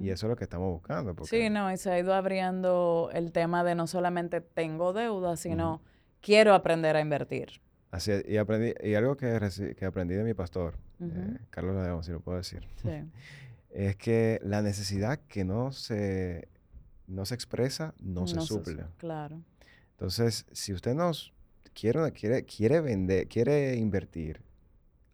Y 0.00 0.08
eso 0.08 0.26
es 0.26 0.30
lo 0.30 0.36
que 0.36 0.44
estamos 0.44 0.72
buscando. 0.72 1.14
Sí, 1.24 1.50
no, 1.50 1.70
y 1.70 1.76
se 1.76 1.90
ha 1.90 1.98
ido 1.98 2.14
abriendo 2.14 3.10
el 3.12 3.32
tema 3.32 3.64
de 3.64 3.74
no 3.74 3.86
solamente 3.86 4.40
tengo 4.40 4.92
deuda, 4.92 5.36
sino 5.36 5.82
quiero 6.22 6.54
aprender 6.54 6.96
a 6.96 7.00
invertir. 7.00 7.60
Así 7.90 8.12
y 8.26 8.36
aprendí, 8.36 8.72
y 8.82 8.94
algo 8.94 9.16
que, 9.16 9.74
que 9.76 9.84
aprendí 9.84 10.14
de 10.14 10.24
mi 10.24 10.32
pastor, 10.32 10.76
eh, 11.00 11.38
Carlos 11.50 11.74
León, 11.84 12.04
si 12.04 12.12
lo 12.12 12.20
puedo 12.20 12.38
decir, 12.38 12.66
es 13.70 13.96
que 13.96 14.40
la 14.42 14.62
necesidad 14.62 15.20
que 15.28 15.44
no 15.44 15.72
se, 15.72 16.48
no 17.06 17.24
se 17.24 17.34
expresa, 17.34 17.94
no, 18.00 18.26
se 18.26 18.40
suple. 18.40 18.84
claro. 18.98 19.40
Entonces, 19.92 20.46
si 20.52 20.72
usted 20.72 20.94
nos 20.94 21.32
quiere, 21.74 22.10
quiere, 22.12 22.44
quiere 22.44 22.80
vender, 22.80 23.28
quiere 23.28 23.76
invertir, 23.76 24.40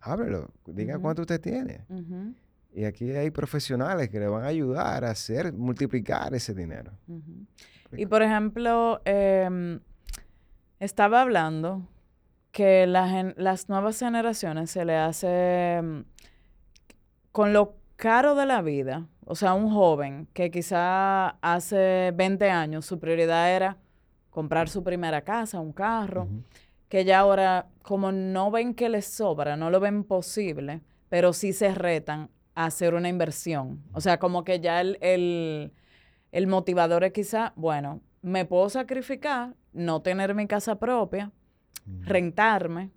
ábrelo, 0.01 0.51
diga 0.64 0.99
cuánto 0.99 1.23
usted 1.23 1.40
tiene. 1.40 1.85
Y 2.73 2.85
aquí 2.85 3.11
hay 3.11 3.31
profesionales 3.31 4.09
que 4.11 4.21
le 4.21 4.29
van 4.29 4.45
a 4.45 4.49
ayudar 4.49 5.05
a 5.05 5.11
hacer, 5.11 5.53
multiplicar 5.53 6.35
ese 6.35 6.55
dinero. 6.55 6.92
Y 7.92 8.07
por 8.07 8.23
ejemplo, 8.23 9.01
em, 9.05 9.81
estaba 10.79 11.23
hablando 11.23 11.88
que 12.53 12.87
las 12.87 13.69
nuevas 13.69 13.99
generaciones 13.99 14.71
se 14.71 14.85
le 14.85 14.97
hace 14.97 15.81
mm, 15.83 16.01
con 17.33 17.53
lo 17.53 17.77
caro 17.96 18.35
de 18.35 18.46
la 18.46 18.62
vida, 18.62 19.06
o 19.24 19.35
sea, 19.35 19.54
un 19.54 19.70
joven 19.70 20.28
que 20.32 20.50
quizá 20.50 21.30
hace 21.40 22.12
20 22.14 22.50
años 22.50 22.87
su 22.87 22.98
prioridad 22.98 23.54
era 23.54 23.78
comprar 24.30 24.68
su 24.68 24.85
primera 24.85 25.22
casa, 25.22 25.61
un 25.61 25.72
carro, 25.72 26.28
que 26.88 27.04
ya 27.04 27.20
ahora 27.20 27.68
como 27.82 28.12
no 28.12 28.50
ven 28.50 28.74
que 28.74 28.88
les 28.88 29.06
sobra, 29.06 29.56
no 29.56 29.70
lo 29.70 29.80
ven 29.80 30.04
posible, 30.04 30.82
pero 31.09 31.32
sí 31.32 31.52
se 31.52 31.74
retan 31.74 32.30
a 32.54 32.66
hacer 32.66 32.94
una 32.94 33.09
inversión. 33.09 33.82
O 33.92 34.00
sea, 34.00 34.18
como 34.18 34.44
que 34.44 34.61
ya 34.61 34.80
el, 34.80 34.98
el, 35.00 35.72
el 36.32 36.46
motivador 36.46 37.04
es 37.04 37.12
quizá, 37.12 37.52
bueno, 37.56 38.00
me 38.22 38.44
puedo 38.44 38.68
sacrificar, 38.68 39.54
no 39.72 40.02
tener 40.02 40.35
mi 40.35 40.46
casa 40.46 40.78
propia, 40.78 41.32
rentarme 42.02 42.90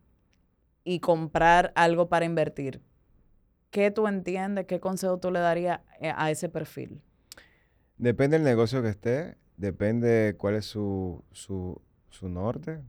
y 0.83 0.99
comprar 0.99 1.71
algo 1.75 2.09
para 2.09 2.25
invertir. 2.25 2.81
¿Qué 3.71 3.91
tú 3.91 4.07
entiendes? 4.07 4.65
¿Qué 4.65 4.79
consejo 4.79 5.19
tú 5.19 5.31
le 5.31 5.39
darías 5.39 5.81
eh, 5.99 6.11
a 6.15 6.31
ese 6.31 6.49
perfil? 6.49 7.01
Depende 7.97 8.37
del 8.37 8.45
negocio 8.45 8.81
que 8.81 8.89
esté, 8.89 9.37
depende 9.57 10.35
cuál 10.37 10.55
es 10.55 10.65
su, 10.65 11.23
su, 11.31 11.81
norte, 12.21 12.81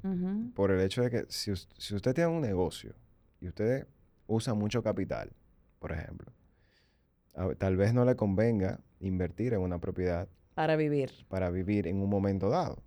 por 0.55 0.71
el 0.71 0.81
hecho 0.81 1.03
de 1.03 1.11
que 1.11 1.25
si, 1.29 1.53
si, 1.57 1.95
usted 1.95 2.15
tiene 2.15 2.31
un 2.31 2.41
negocio 2.41 2.95
y 3.41 3.49
usted 3.49 3.87
usa 4.27 4.55
mucho 4.55 4.83
capital, 4.83 5.33
por 5.79 5.93
ejemplo, 5.93 6.33
tal 7.59 7.77
vez 7.77 7.93
no 7.93 8.05
le 8.05 8.17
convenga 8.17 8.81
invertir 9.01 9.55
en 9.55 9.61
una 9.61 9.79
propiedad. 9.79 10.29
Para 10.55 10.77
vivir. 10.77 11.11
Para 11.29 11.51
vivir 11.51 11.87
en 11.87 12.01
un 12.01 12.09
momento 12.09 12.49
dado 12.49 12.83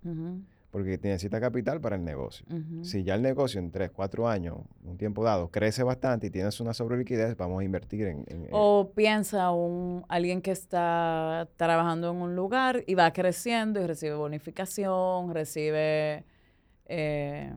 porque 0.74 0.98
necesita 1.00 1.40
capital 1.40 1.80
para 1.80 1.94
el 1.94 2.04
negocio. 2.04 2.44
Si 2.82 3.04
ya 3.04 3.14
el 3.14 3.22
negocio 3.22 3.60
en 3.60 3.70
3, 3.70 3.92
4 3.92 4.28
años, 4.28 4.56
un 4.82 4.96
tiempo 4.98 5.22
dado, 5.22 5.48
crece 5.48 5.84
bastante 5.84 6.26
y 6.26 6.30
tienes 6.30 6.58
una 6.58 6.74
sobreliquidez, 6.74 7.36
vamos 7.36 7.60
a 7.60 7.64
invertir 7.64 8.08
en... 8.08 8.48
o 8.50 8.90
piensa 8.92 9.52
un, 9.52 10.04
alguien 10.08 10.42
que 10.42 10.50
está 10.50 11.46
trabajando 11.54 12.10
en 12.10 12.16
un 12.16 12.34
lugar 12.34 12.82
y 12.88 12.96
va 12.96 13.12
creciendo 13.12 13.80
y 13.80 13.86
recibe 13.86 14.16
bonificación, 14.16 15.32
recibe... 15.32 16.24
Eh, 16.86 17.52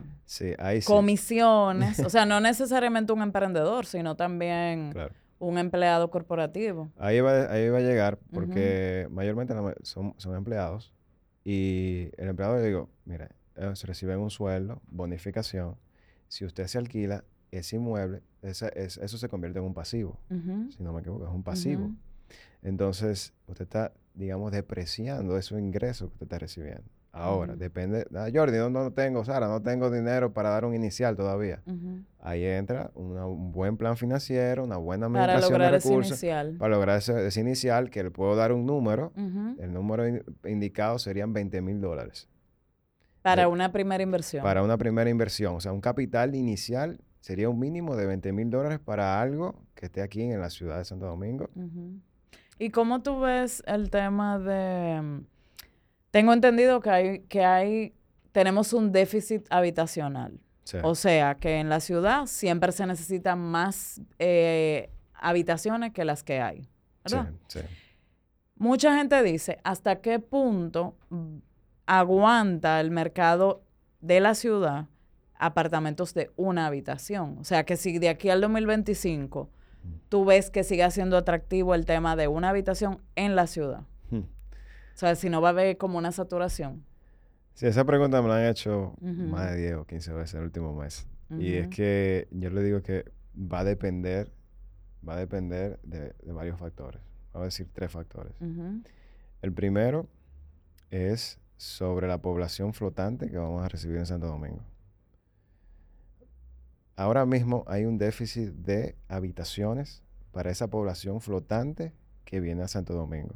comisiones, 0.86 2.00
o 2.02 2.12
sea, 2.12 2.28
no 2.28 2.40
necesariamente 2.40 3.14
un 3.14 3.24
emprendedor, 3.24 3.88
sino 3.88 4.16
también 4.16 4.94
un 5.40 5.58
empleado 5.58 6.12
corporativo. 6.12 6.92
Ahí 7.00 7.20
va, 7.20 7.52
ahí 7.52 7.68
va 7.70 7.80
a 7.80 7.82
llegar, 7.82 8.20
porque 8.32 9.08
mayormente 9.10 9.56
son, 9.82 10.14
son 10.18 10.36
empleados 10.36 10.94
y 11.50 12.12
el 12.18 12.28
empleado 12.28 12.58
le 12.58 12.64
digo, 12.64 12.90
mira, 13.06 13.30
se 13.76 13.88
reciben 13.88 14.20
un 14.20 14.30
sueldo, 14.30 14.82
bonificación. 14.92 15.78
Si 16.28 16.44
usted 16.44 16.68
se 16.68 16.78
alquila 16.78 17.24
ese 17.52 17.78
inmueble, 17.78 18.22
esa, 18.42 18.68
es, 18.68 18.98
eso 18.98 19.18
se 19.18 19.30
convierte 19.30 19.60
en 19.60 19.64
un 19.64 19.74
pasivo. 19.74 20.20
Si 20.76 20.84
no 20.84 20.92
me 20.92 21.00
equivoco, 21.00 21.26
es 21.26 21.32
un 21.32 21.44
pasivo. 21.44 21.90
Entonces, 22.64 23.32
usted 23.48 23.64
está, 23.64 23.94
digamos, 24.14 24.52
depreciando 24.52 25.38
esos 25.38 25.58
ingresos 25.58 26.10
que 26.10 26.16
usted 26.16 26.26
está 26.26 26.40
recibiendo. 26.40 26.84
Ahora, 27.18 27.56
depende. 27.56 28.06
Ah, 28.16 28.28
Jordi, 28.34 28.58
no, 28.58 28.70
no, 28.70 28.92
tengo, 28.92 29.26
Sara, 29.26 29.48
no 29.48 29.62
tengo 29.62 29.90
dinero 29.90 30.34
para 30.34 30.50
dar 30.50 30.66
un 30.66 30.74
inicial 30.74 31.16
todavía. 31.16 31.62
Ahí 32.20 32.44
entra 32.44 32.92
un 32.94 33.52
buen 33.52 33.78
plan 33.78 33.98
financiero, 33.98 34.64
una 34.64 34.78
buena 34.78 35.08
administración 35.08 35.60
de 35.60 35.72
recursos. 35.72 36.22
Para 36.58 36.76
lograr 36.76 36.98
ese, 36.98 37.40
inicial, 37.40 37.90
que 37.90 38.04
le 38.04 38.12
puedo 38.12 38.36
dar 38.36 38.52
un 38.52 38.66
número. 38.66 39.12
El 39.16 39.74
número 39.74 40.04
indicado 40.46 41.00
serían 41.00 41.34
20 41.34 41.62
mil 41.62 41.82
dólares. 41.82 42.30
Para 43.22 43.50
una 43.50 43.72
primera 43.72 44.02
inversión. 44.02 44.44
Para 44.44 44.64
una 44.64 44.78
primera 44.78 45.10
inversión. 45.10 45.56
O 45.56 45.60
sea, 45.60 45.74
un 45.74 45.82
capital 45.82 46.34
inicial 46.36 47.02
sería 47.20 47.50
un 47.50 47.60
mínimo 47.60 47.98
de 47.98 48.06
20 48.06 48.32
mil 48.32 48.50
dólares 48.50 48.80
para 48.80 49.20
algo 49.20 49.66
que 49.76 49.88
esté 49.88 50.02
aquí 50.02 50.22
en 50.22 50.40
la 50.40 50.50
ciudad 50.50 50.78
de 50.78 50.86
Santo 50.86 51.08
Domingo. 51.08 51.50
¿Y 52.60 52.70
cómo 52.70 53.02
tú 53.02 53.20
ves 53.20 53.64
el 53.68 53.90
tema 53.90 54.40
de 54.40 55.24
tengo 56.12 56.34
entendido 56.34 56.80
que 56.80 56.90
hay, 56.90 57.20
que 57.22 57.44
hay, 57.44 57.94
tenemos 58.32 58.74
un 58.74 58.92
déficit 58.92 59.46
habitacional. 59.50 60.40
O 60.84 60.96
sea, 60.96 61.36
que 61.36 61.60
en 61.60 61.70
la 61.70 61.80
ciudad 61.80 62.26
siempre 62.26 62.74
se 62.74 62.86
necesitan 62.86 63.40
más 63.40 64.02
eh, 64.20 64.90
habitaciones 65.14 65.94
que 65.94 66.04
las 66.04 66.24
que 66.24 66.42
hay. 66.42 66.68
¿verdad? 67.06 67.32
Sí, 67.48 67.60
Mucha 68.58 68.98
gente 68.98 69.22
dice, 69.24 69.60
¿hasta 69.64 70.02
qué 70.02 70.20
punto 70.20 70.96
aguanta 71.86 72.82
el 72.82 72.92
mercado 72.92 73.64
de 74.02 74.20
la 74.20 74.36
ciudad 74.36 74.88
apartamentos 75.36 76.14
de 76.14 76.32
una 76.36 76.66
habitación? 76.66 77.38
O 77.40 77.44
sea, 77.44 77.64
que 77.64 77.78
si 77.78 77.98
de 78.00 78.10
aquí 78.10 78.30
al 78.30 78.42
2025 78.42 79.50
tú 80.10 80.26
ves 80.26 80.50
que 80.50 80.64
sigue 80.64 80.90
siendo 80.92 81.18
atractivo 81.18 81.76
el 81.76 81.86
tema 81.86 82.16
de 82.16 82.28
una 82.28 82.50
habitación 82.50 83.02
en 83.16 83.36
la 83.36 83.48
ciudad. 83.48 83.84
O 84.98 85.00
sea, 85.00 85.14
si 85.14 85.30
no 85.30 85.42
va 85.42 85.50
a 85.50 85.52
haber 85.52 85.78
como 85.78 86.00
una 86.00 86.12
saturación. 86.12 86.84
Sí, 87.54 87.68
esa 87.68 87.86
pregunta 87.86 88.20
me 88.24 88.30
la 88.30 88.38
han 88.38 88.48
hecho 88.48 88.96
más 89.00 89.52
de 89.52 89.58
10 89.58 89.76
o 89.76 89.86
15 89.86 90.14
veces 90.14 90.34
en 90.34 90.40
el 90.40 90.46
último 90.46 90.74
mes. 90.74 91.08
Y 91.38 91.54
es 91.54 91.68
que 91.68 92.28
yo 92.32 92.50
le 92.50 92.64
digo 92.64 92.82
que 92.82 93.06
va 93.38 93.60
a 93.60 93.64
depender, 93.64 94.32
va 95.08 95.14
a 95.14 95.18
depender 95.18 95.80
de, 95.84 96.16
varios 96.34 96.58
factores. 96.58 97.00
Vamos 97.32 97.44
a 97.44 97.46
decir 97.46 97.70
tres 97.72 97.92
factores. 97.92 98.34
El 99.44 99.54
primero 99.54 100.08
es 100.90 101.40
sobre 101.58 102.08
la 102.08 102.18
población 102.20 102.74
flotante 102.74 103.30
que 103.30 103.38
vamos 103.38 103.64
a 103.64 103.70
recibir 103.70 103.98
en 103.98 104.08
Santo 104.08 104.26
Domingo. 104.26 104.64
Ahora 106.96 107.28
mismo 107.28 107.66
hay 107.68 107.86
un 107.86 108.00
déficit 108.00 108.50
de 108.50 108.96
habitaciones 109.10 110.02
para 110.32 110.50
esa 110.50 110.72
población 110.72 111.22
flotante 111.22 111.94
que 112.26 112.40
viene 112.40 112.64
a 112.64 112.68
Santo 112.68 112.96
Domingo 112.96 113.36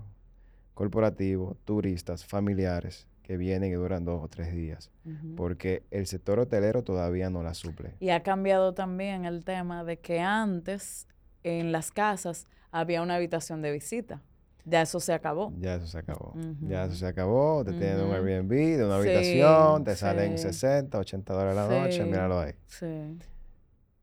corporativos, 0.82 1.58
turistas, 1.64 2.26
familiares 2.26 3.08
que 3.22 3.38
vienen 3.38 3.70
y 3.72 3.76
duran 3.76 4.04
dos 4.04 4.20
o 4.24 4.28
tres 4.28 4.52
días, 4.52 4.90
porque 5.38 5.84
el 5.92 6.08
sector 6.08 6.40
hotelero 6.40 6.84
todavía 6.84 7.30
no 7.30 7.44
la 7.44 7.54
suple. 7.54 7.94
Y 8.00 8.10
ha 8.10 8.24
cambiado 8.24 8.74
también 8.74 9.26
el 9.26 9.46
tema 9.46 9.84
de 9.84 10.00
que 10.00 10.22
antes 10.22 11.08
en 11.44 11.72
las 11.72 11.92
casas 11.92 12.48
había 12.72 13.04
una 13.04 13.14
habitación 13.14 13.62
de 13.62 13.72
visita. 13.72 14.24
Ya 14.66 14.82
eso 14.82 15.00
se 15.00 15.14
acabó. 15.14 15.54
Ya 15.60 15.76
eso 15.76 15.86
se 15.86 16.00
acabó. 16.00 16.34
Ya 16.62 16.86
eso 16.86 16.96
se 16.96 17.06
acabó. 17.06 17.64
Te 17.64 17.74
tienen 17.74 18.02
un 18.02 18.14
Airbnb 18.14 18.50
de 18.50 18.84
una 18.84 18.96
habitación, 18.96 19.84
te 19.84 19.96
salen 19.96 20.40
60, 20.40 20.98
80 20.98 21.32
dólares 21.32 21.60
a 21.60 21.68
la 21.68 21.84
noche, 21.84 22.04
míralo 22.06 22.40
ahí. 22.40 22.54
Sí. 22.66 23.20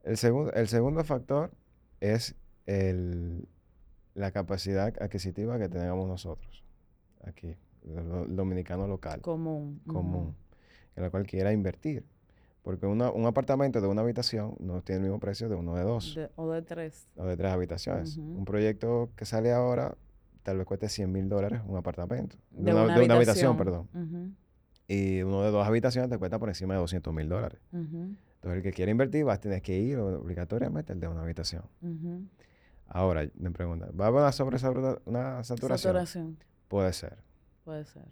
El, 0.04 0.16
segundo, 0.16 0.52
el 0.52 0.68
segundo 0.68 1.02
factor 1.02 1.50
es 1.98 2.36
el, 2.66 3.48
la 4.14 4.30
capacidad 4.30 4.94
adquisitiva 5.02 5.58
que 5.58 5.68
tenemos 5.68 6.06
nosotros 6.06 6.67
aquí, 7.28 7.54
el, 7.84 8.36
dominicano 8.36 8.86
local. 8.86 9.20
Común. 9.20 9.80
Común, 9.86 10.34
en 10.96 11.02
la 11.02 11.10
cual 11.10 11.26
quiera 11.26 11.52
invertir. 11.52 12.04
Porque 12.62 12.86
un 12.86 13.24
apartamento 13.24 13.80
de 13.80 13.88
una 13.88 14.02
habitación 14.02 14.54
no 14.58 14.82
tiene 14.82 14.98
el 14.98 15.02
mismo 15.04 15.20
precio 15.20 15.48
de 15.48 15.54
uno 15.54 15.74
de 15.74 15.84
dos. 15.84 16.18
o 16.36 16.50
de 16.50 16.60
tres. 16.60 17.08
O 17.16 17.24
de 17.24 17.36
tres 17.36 17.50
habitaciones. 17.50 18.18
Un 18.18 18.44
proyecto 18.44 19.08
que 19.16 19.24
sale 19.24 19.52
ahora 19.52 19.96
tal 20.42 20.56
vez 20.56 20.66
cueste 20.66 20.88
100 20.88 21.12
mil 21.12 21.28
dólares 21.28 21.60
un 21.66 21.76
apartamento. 21.76 22.36
De, 22.50 22.72
una, 22.72 23.14
habitación. 23.14 23.56
perdón. 23.56 23.88
Y 24.86 25.22
uno 25.22 25.42
de 25.42 25.50
dos 25.50 25.66
habitaciones 25.66 26.10
te 26.10 26.18
cuesta 26.18 26.38
por 26.38 26.48
encima 26.48 26.74
de 26.74 26.80
200 26.80 27.12
mil 27.12 27.28
dólares. 27.28 27.60
Entonces, 27.72 28.56
el 28.56 28.62
que 28.62 28.72
quiere 28.72 28.90
invertir 28.90 29.26
va 29.26 29.34
a 29.34 29.40
tener 29.40 29.62
que 29.62 29.78
ir 29.78 29.98
obligatoriamente 29.98 30.92
al 30.92 31.00
de 31.00 31.08
una 31.08 31.22
habitación. 31.22 31.62
Ahora, 32.86 33.28
me 33.34 33.50
preguntan, 33.50 33.90
¿va 33.98 34.06
a 34.06 34.08
haber 34.08 34.22
una, 34.22 34.32
sobre, 34.32 34.58
una 35.04 35.44
saturación? 35.44 35.92
Saturación. 35.92 36.38
Puede 36.68 36.92
ser. 36.92 37.18
Puede 37.64 37.84
ser. 37.84 38.04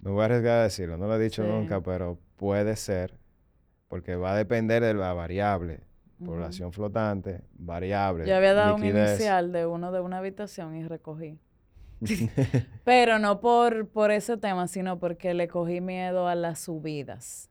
Me 0.00 0.10
voy 0.10 0.22
a 0.22 0.24
arriesgar 0.26 0.58
a 0.58 0.62
decirlo, 0.64 0.96
no 0.96 1.06
lo 1.06 1.16
he 1.16 1.22
dicho 1.22 1.42
nunca, 1.44 1.80
pero 1.80 2.18
puede 2.36 2.76
ser, 2.76 3.14
porque 3.88 4.16
va 4.16 4.32
a 4.32 4.36
depender 4.36 4.82
de 4.82 4.94
la 4.94 5.12
variable 5.12 5.80
población 6.24 6.72
flotante, 6.72 7.42
variable. 7.54 8.26
Yo 8.26 8.36
había 8.36 8.54
dado 8.54 8.76
un 8.76 8.84
inicial 8.84 9.52
de 9.52 9.66
uno 9.66 9.92
de 9.92 10.00
una 10.00 10.18
habitación 10.18 10.76
y 10.76 10.84
recogí. 10.84 11.38
Pero 12.84 13.18
no 13.18 13.40
por, 13.40 13.88
por 13.88 14.10
ese 14.10 14.36
tema, 14.36 14.68
sino 14.68 14.98
porque 14.98 15.34
le 15.34 15.48
cogí 15.48 15.80
miedo 15.80 16.28
a 16.28 16.34
las 16.34 16.60
subidas 16.60 17.50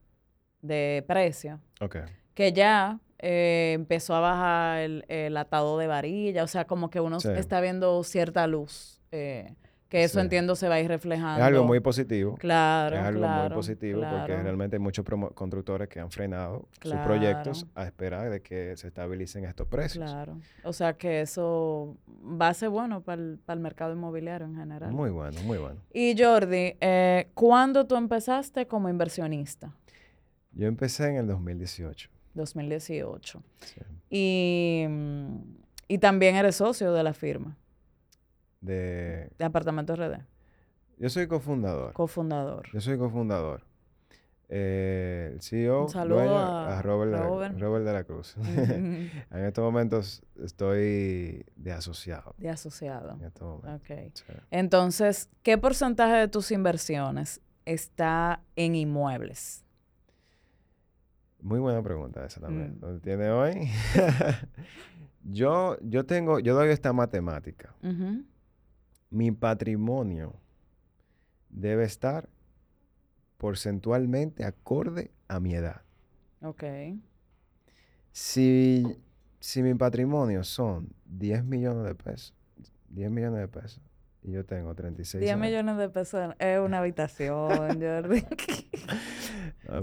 de 0.62 1.04
precio. 1.08 1.60
Ok. 1.82 1.98
Que 2.34 2.52
ya 2.52 3.00
eh, 3.20 3.74
empezó 3.76 4.16
a 4.16 4.20
bajar 4.20 4.80
el, 5.08 5.38
atado 5.38 5.78
de 5.78 5.88
varilla, 5.88 6.44
o 6.44 6.48
sea, 6.48 6.66
como 6.66 6.90
que 6.90 7.00
uno 7.00 7.18
está 7.18 7.62
viendo 7.62 8.04
cierta 8.04 8.48
luz. 8.48 9.02
Eh, 9.12 9.54
que 9.94 10.04
eso 10.04 10.20
entiendo 10.20 10.56
se 10.56 10.68
va 10.68 10.76
a 10.76 10.80
ir 10.80 10.88
reflejando. 10.88 11.38
Es 11.38 11.46
algo 11.46 11.66
muy 11.66 11.80
positivo. 11.80 12.36
Claro, 12.38 12.96
Es 12.96 13.04
algo 13.04 13.28
muy 13.28 13.50
positivo 13.52 14.02
porque 14.02 14.42
realmente 14.42 14.78
hay 14.78 14.80
muchos 14.80 15.06
constructores 15.36 15.88
que 15.88 16.00
han 16.00 16.10
frenado 16.10 16.68
sus 16.82 16.96
proyectos 16.96 17.68
a 17.76 17.86
esperar 17.86 18.32
de 18.32 18.42
que 18.42 18.76
se 18.76 18.88
estabilicen 18.88 19.46
estos 19.46 19.68
precios. 19.68 20.04
Claro. 20.04 20.40
O 20.64 20.74
sea 20.74 20.94
que 20.94 21.22
eso 21.22 21.96
va 22.10 22.48
a 22.48 22.54
ser 22.56 22.70
bueno 22.70 23.02
para 23.02 23.22
el, 23.22 23.60
mercado 23.60 23.94
inmobiliario 23.94 24.48
en 24.48 24.56
general. 24.56 24.92
Muy 24.92 25.12
bueno, 25.12 25.40
muy 25.44 25.60
bueno. 25.60 25.80
Y 25.94 26.16
Jordi, 26.18 26.76
eh, 26.82 27.30
¿cuándo 27.36 27.86
tú 27.86 27.96
empezaste 27.96 28.66
como 28.66 28.90
inversionista? 28.90 29.76
Yo 30.54 30.66
empecé 30.66 31.08
en 31.10 31.18
el 31.18 31.28
2018. 31.28 32.10
2018. 32.34 33.44
Sí. 33.60 33.82
Y, 34.10 34.88
y 35.88 36.00
también 36.00 36.36
eres 36.36 36.56
socio 36.56 36.92
de 36.94 37.04
la 37.04 37.14
firma 37.14 37.56
de... 38.64 39.30
De 39.38 39.46
Apartamento 39.46 39.96
RD. 39.96 40.24
Yo 40.98 41.10
soy 41.10 41.28
cofundador. 41.28 41.94
Cofundador. 41.94 42.68
Yo 42.72 42.82
soy 42.82 42.98
cofundador. 42.98 43.66
Eh, 44.50 45.32
el 45.34 45.42
CEO, 45.42 45.88
Un 45.88 45.98
a, 45.98 46.82
Robert, 46.82 47.12
De, 47.12 47.94
la, 47.94 48.04
Cruz. 48.04 48.36
en 48.38 49.10
estos 49.32 49.64
momentos 49.64 50.24
estoy 50.44 51.44
de 51.56 51.72
asociado. 51.72 52.36
De 52.38 52.50
asociado. 52.50 53.14
En 53.14 53.24
estos 53.24 53.64
momentos. 53.64 54.26
Entonces, 54.52 55.30
¿qué 55.42 55.58
porcentaje 55.58 56.16
de 56.16 56.28
tus 56.28 56.52
inversiones 56.52 57.42
está 57.66 58.44
en 58.56 58.76
inmuebles? 58.76 59.66
Muy 61.42 61.60
buena 61.60 61.82
pregunta 61.82 62.24
esa 62.26 62.40
también. 62.40 62.80
Mm. 62.80 63.00
tiene 63.00 63.30
hoy? 63.30 63.70
yo, 65.24 65.78
yo 65.82 66.06
tengo, 66.06 66.40
yo 66.40 66.54
doy 66.54 66.70
esta 66.70 66.94
matemática 66.94 67.74
mi 69.14 69.32
patrimonio 69.32 70.34
debe 71.50 71.84
estar 71.84 72.28
porcentualmente 73.38 74.44
acorde 74.44 75.12
a 75.28 75.40
mi 75.40 75.54
edad. 75.54 75.84
Ok. 76.42 76.64
Si, 78.12 78.84
si 79.40 79.62
mi 79.62 79.76
patrimonio 79.76 80.44
son 80.44 80.90
10 81.06 81.46
millones 81.46 81.86
de 81.86 81.96
pesos, 81.96 82.34
10 82.90 83.12
millones 83.12 83.42
de 83.42 83.48
pesos, 83.48 83.82
y 84.24 84.32
yo 84.32 84.46
tengo 84.46 84.74
36 84.74 85.22
10 85.22 85.38
millones 85.38 85.78
de 85.78 85.90
pesos 85.90 86.34
es 86.40 86.60
una 86.60 86.80
habitación, 86.80 87.82
Jordi. 87.82 88.26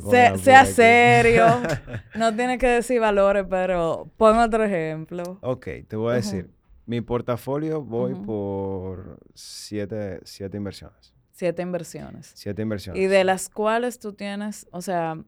sea 0.42 0.64
serio. 0.64 1.46
no 2.16 2.34
tiene 2.34 2.58
que 2.58 2.66
decir 2.66 3.00
valores, 3.00 3.46
pero 3.48 4.10
pon 4.16 4.38
otro 4.38 4.64
ejemplo. 4.64 5.38
Ok, 5.42 5.68
te 5.86 5.94
voy 5.94 6.14
a 6.14 6.16
decir. 6.16 6.50
Mi 6.86 7.00
portafolio 7.00 7.82
voy 7.82 8.14
por 8.14 9.20
siete, 9.34 10.20
siete 10.24 10.56
inversiones. 10.56 11.14
Siete 11.32 11.62
inversiones. 11.62 12.32
Siete 12.34 12.62
inversiones. 12.62 13.00
Y 13.00 13.06
de 13.06 13.24
las 13.24 13.48
cuales 13.48 13.98
tú 13.98 14.12
tienes, 14.12 14.66
o 14.72 14.82
sea, 14.82 15.22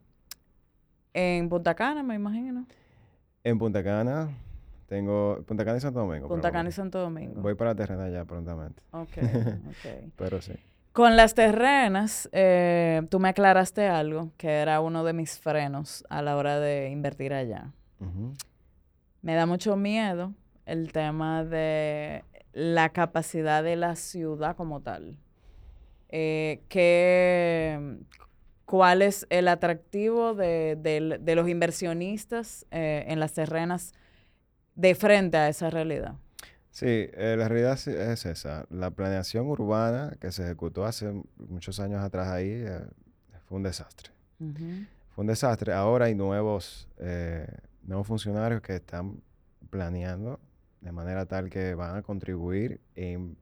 en 1.15 1.49
Punta 1.49 1.75
Cana, 1.75 2.03
me 2.03 2.15
imagino. 2.15 2.67
En 3.45 3.59
Punta 3.59 3.83
Cana 3.83 4.29
tengo 4.87 5.43
Punta 5.47 5.65
Cana 5.65 5.79
y 5.79 5.81
Santo 5.81 6.01
Domingo. 6.01 6.29
Punta 6.29 6.53
Cana 6.53 6.69
y 6.69 6.73
Santo 6.73 6.99
Domingo. 6.99 7.41
Voy 7.41 7.55
para 7.55 7.71
la 7.71 7.77
terrena 7.77 8.09
ya 8.11 8.25
prontamente. 8.25 8.83
Ok, 8.91 9.17
ok. 9.69 10.13
pero 10.17 10.43
sí. 10.43 10.53
Con 10.93 11.17
las 11.17 11.35
terrenas, 11.35 12.29
eh, 12.33 13.01
tú 13.09 13.19
me 13.19 13.31
aclaraste 13.31 13.89
algo 13.89 14.33
que 14.37 14.51
era 14.51 14.81
uno 14.81 15.05
de 15.05 15.15
mis 15.15 15.39
frenos 15.39 16.05
a 16.11 16.21
la 16.21 16.37
hora 16.37 16.61
de 16.61 16.91
invertir 16.91 17.33
allá. 17.33 17.73
Me 19.23 19.35
da 19.35 19.47
mucho 19.47 19.77
miedo 19.77 20.35
el 20.67 20.93
tema 20.93 21.45
de 21.45 22.25
la 22.53 22.91
capacidad 22.91 23.63
de 23.63 23.77
la 23.77 23.97
ciudad 23.97 24.57
como 24.57 24.81
tal. 24.81 25.19
Eh, 26.09 26.63
¿Cuál 28.67 29.03
es 29.03 29.27
el 29.31 29.49
atractivo 29.49 30.35
de, 30.35 31.19
los 31.35 31.49
inversionistas 31.49 32.67
eh, 32.71 33.05
en 33.09 33.21
las 33.21 33.33
terrenas 33.33 33.93
de 34.75 34.95
frente 34.95 35.37
a 35.37 35.49
esa 35.49 35.71
realidad? 35.71 36.15
Sí, 36.71 36.87
eh, 36.87 37.35
la 37.37 37.49
realidad 37.49 37.75
es 37.75 38.25
esa. 38.25 38.67
La 38.71 38.91
planeación 38.91 39.47
urbana 39.47 40.17
que 40.21 40.33
se 40.33 40.43
ejecutó 40.45 40.87
hace 40.87 41.13
muchos 41.37 41.81
años 41.81 42.03
atrás 42.03 42.29
ahí 42.29 42.65
fue 43.47 43.57
un 43.57 43.63
desastre. 43.63 44.11
Fue 44.39 45.23
un 45.23 45.27
desastre. 45.27 45.75
Ahora 45.75 46.07
hay 46.07 46.15
nuevos, 46.15 46.89
nuevos 47.83 48.07
funcionarios 48.07 48.63
que 48.63 48.77
están 48.77 49.23
planeando 49.69 50.41
de 50.83 50.93
manera 50.93 51.27
tal 51.27 51.49
que 51.49 51.75
van 51.75 51.97
a 51.97 52.03
contribuir 52.03 52.81
en 52.95 53.39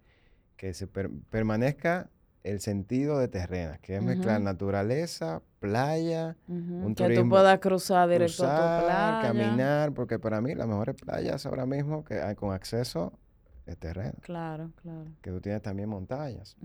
que 0.57 0.75
se 0.75 0.87
permanezca 0.87 2.11
el 2.43 2.61
sentido 2.61 3.19
de 3.19 3.29
terrenas, 3.29 3.81
que 3.81 3.97
es 3.97 4.03
mezclar 4.03 4.41
naturaleza, 4.41 5.43
playa, 5.59 6.37
un 6.49 6.95
que 6.95 7.15
tú 7.15 7.29
puedas 7.29 7.59
cruzar 7.59 8.09
directo 8.09 8.45
a 8.47 8.81
tu 8.81 8.87
playa. 8.87 9.21
caminar, 9.23 9.93
porque 9.93 10.19
para 10.19 10.41
mí 10.41 10.55
las 10.55 10.67
mejores 10.67 10.97
playas 10.97 11.45
ahora 11.47 11.67
mismo 11.67 12.05
que 12.05 12.21
hay 12.21 12.35
con 12.35 12.53
acceso 12.53 13.19
es 13.67 13.77
terreno. 13.79 14.15
Claro, 14.21 14.71
claro. 14.83 15.07
Que 15.23 15.31
tú 15.31 15.41
tienes 15.41 15.63
también 15.63 15.89
montañas. 15.89 16.57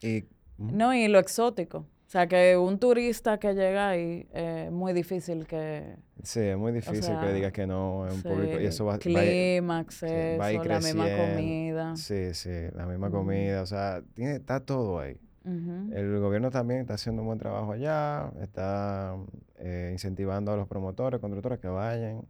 y, 0.00 0.24
no, 0.58 0.94
y 0.94 1.08
lo 1.08 1.18
exótico. 1.18 1.86
O 2.12 2.14
sea, 2.14 2.26
que 2.26 2.58
un 2.58 2.78
turista 2.78 3.38
que 3.38 3.54
llega 3.54 3.88
ahí 3.88 4.28
es 4.34 4.70
muy 4.70 4.92
difícil 4.92 5.46
que... 5.46 5.96
Sí, 6.22 6.40
es 6.40 6.58
muy 6.58 6.70
difícil 6.70 7.18
que 7.18 7.32
digas 7.32 7.52
que 7.52 7.66
no 7.66 8.06
es 8.06 8.12
un 8.12 8.20
público. 8.20 8.60
Y 8.60 8.66
eso 8.66 8.84
va, 8.84 8.98
clima, 8.98 9.78
acceso, 9.78 10.62
la 10.62 10.80
misma 10.80 11.06
comida. 11.16 11.96
Sí, 11.96 12.34
sí, 12.34 12.50
la 12.74 12.84
misma 12.84 13.10
comida. 13.10 13.62
O 13.62 13.66
sea, 13.66 14.02
tiene, 14.12 14.34
está 14.34 14.60
todo 14.60 15.00
ahí. 15.00 15.18
El 15.46 16.20
gobierno 16.20 16.50
también 16.50 16.80
está 16.80 16.92
haciendo 16.92 17.22
un 17.22 17.28
buen 17.28 17.38
trabajo 17.38 17.72
allá, 17.72 18.30
está 18.42 19.16
eh, 19.56 19.88
incentivando 19.92 20.52
a 20.52 20.56
los 20.58 20.68
promotores, 20.68 21.18
constructores 21.18 21.60
que 21.60 21.68
vayan 21.68 22.26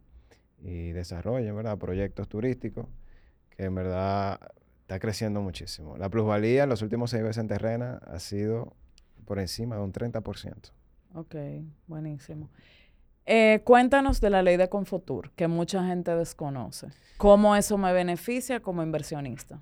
y 0.61 0.93
desarrollen, 0.93 1.53
¿verdad? 1.57 1.77
Proyectos 1.77 2.29
turísticos 2.29 2.85
que 3.49 3.65
en 3.65 3.75
verdad 3.75 4.39
está 4.79 4.97
creciendo 4.99 5.41
muchísimo. 5.41 5.97
La 5.97 6.07
plusvalía 6.07 6.63
en 6.63 6.69
los 6.69 6.81
últimos 6.81 7.11
seis 7.11 7.21
meses 7.21 7.39
en 7.39 7.49
terrena 7.49 7.99
ha 8.07 8.19
sido 8.19 8.77
por 9.23 9.39
encima 9.39 9.75
de 9.75 9.81
un 9.81 9.93
30%. 9.93 10.71
Ok, 11.15 11.35
buenísimo. 11.87 12.49
Eh, 13.25 13.61
cuéntanos 13.63 14.19
de 14.19 14.29
la 14.29 14.43
ley 14.43 14.57
de 14.57 14.67
Confutur, 14.67 15.31
que 15.31 15.47
mucha 15.47 15.85
gente 15.85 16.11
desconoce. 16.15 16.87
¿Cómo 17.17 17.55
eso 17.55 17.77
me 17.77 17.93
beneficia 17.93 18.59
como 18.59 18.83
inversionista? 18.83 19.61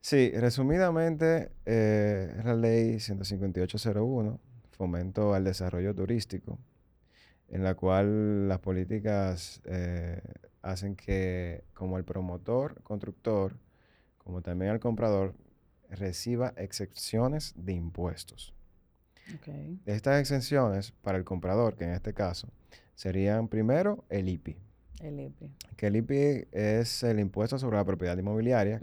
Sí, 0.00 0.30
resumidamente, 0.32 1.52
eh, 1.66 2.34
es 2.38 2.44
la 2.44 2.54
ley 2.54 2.98
15801, 2.98 4.40
fomento 4.70 5.34
al 5.34 5.44
desarrollo 5.44 5.94
turístico, 5.94 6.58
en 7.48 7.62
la 7.62 7.74
cual 7.74 8.48
las 8.48 8.58
políticas 8.60 9.60
eh, 9.64 10.20
hacen 10.62 10.96
que 10.96 11.64
como 11.74 11.98
el 11.98 12.04
promotor, 12.04 12.82
constructor, 12.82 13.56
como 14.18 14.42
también 14.42 14.72
el 14.72 14.80
comprador, 14.80 15.34
reciba 15.90 16.52
excepciones 16.56 17.54
de 17.56 17.72
impuestos. 17.72 18.54
Estas 19.86 20.20
exenciones 20.20 20.92
para 21.02 21.18
el 21.18 21.24
comprador, 21.24 21.76
que 21.76 21.84
en 21.84 21.90
este 21.90 22.14
caso 22.14 22.48
serían 22.94 23.48
primero 23.48 24.04
el 24.08 24.28
IPI. 24.28 24.56
El 25.00 25.20
IPI. 25.20 25.50
Que 25.76 25.86
el 25.86 25.96
IPI 25.96 26.48
es 26.50 27.02
el 27.02 27.20
impuesto 27.20 27.58
sobre 27.58 27.76
la 27.76 27.84
propiedad 27.84 28.16
inmobiliaria. 28.18 28.80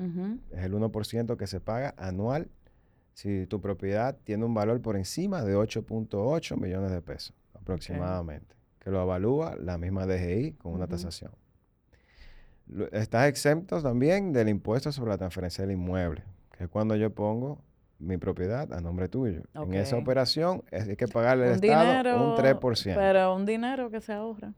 Es 0.52 0.64
el 0.64 0.74
1% 0.74 1.38
que 1.38 1.48
se 1.48 1.60
paga 1.60 1.94
anual 1.98 2.50
si 3.14 3.48
tu 3.48 3.62
propiedad 3.62 4.18
tiene 4.24 4.46
un 4.46 4.54
valor 4.54 4.82
por 4.82 4.98
encima 4.98 5.44
de 5.44 5.56
8.8 5.56 6.60
millones 6.60 6.92
de 6.92 7.02
pesos 7.02 7.34
aproximadamente, 7.54 8.56
que 8.80 8.92
lo 8.92 9.00
avalúa 9.00 9.56
la 9.56 9.78
misma 9.78 10.06
DGI 10.06 10.54
con 10.54 10.74
una 10.74 10.88
tasación. 10.88 11.32
Estás 12.92 13.28
exento 13.28 13.82
también 13.82 14.34
del 14.34 14.50
impuesto 14.50 14.92
sobre 14.92 15.12
la 15.12 15.18
transferencia 15.18 15.64
del 15.64 15.74
inmueble, 15.74 16.24
que 16.58 16.66
es 16.66 16.70
cuando 16.70 16.96
yo 16.96 17.10
pongo 17.14 17.60
mi 18.00 18.18
propiedad 18.18 18.72
a 18.74 18.82
nombre 18.82 19.10
tuyo. 19.10 19.44
En 19.54 19.74
esa 19.74 19.98
operación 19.98 20.64
hay 20.72 20.96
que 20.96 21.08
pagarle 21.08 21.48
al 21.48 21.64
Estado 21.64 22.32
un 22.32 22.38
3%. 22.38 22.96
Pero 22.96 23.36
un 23.36 23.46
dinero 23.46 23.90
que 23.90 24.02
se 24.02 24.14
ahorra. 24.14 24.54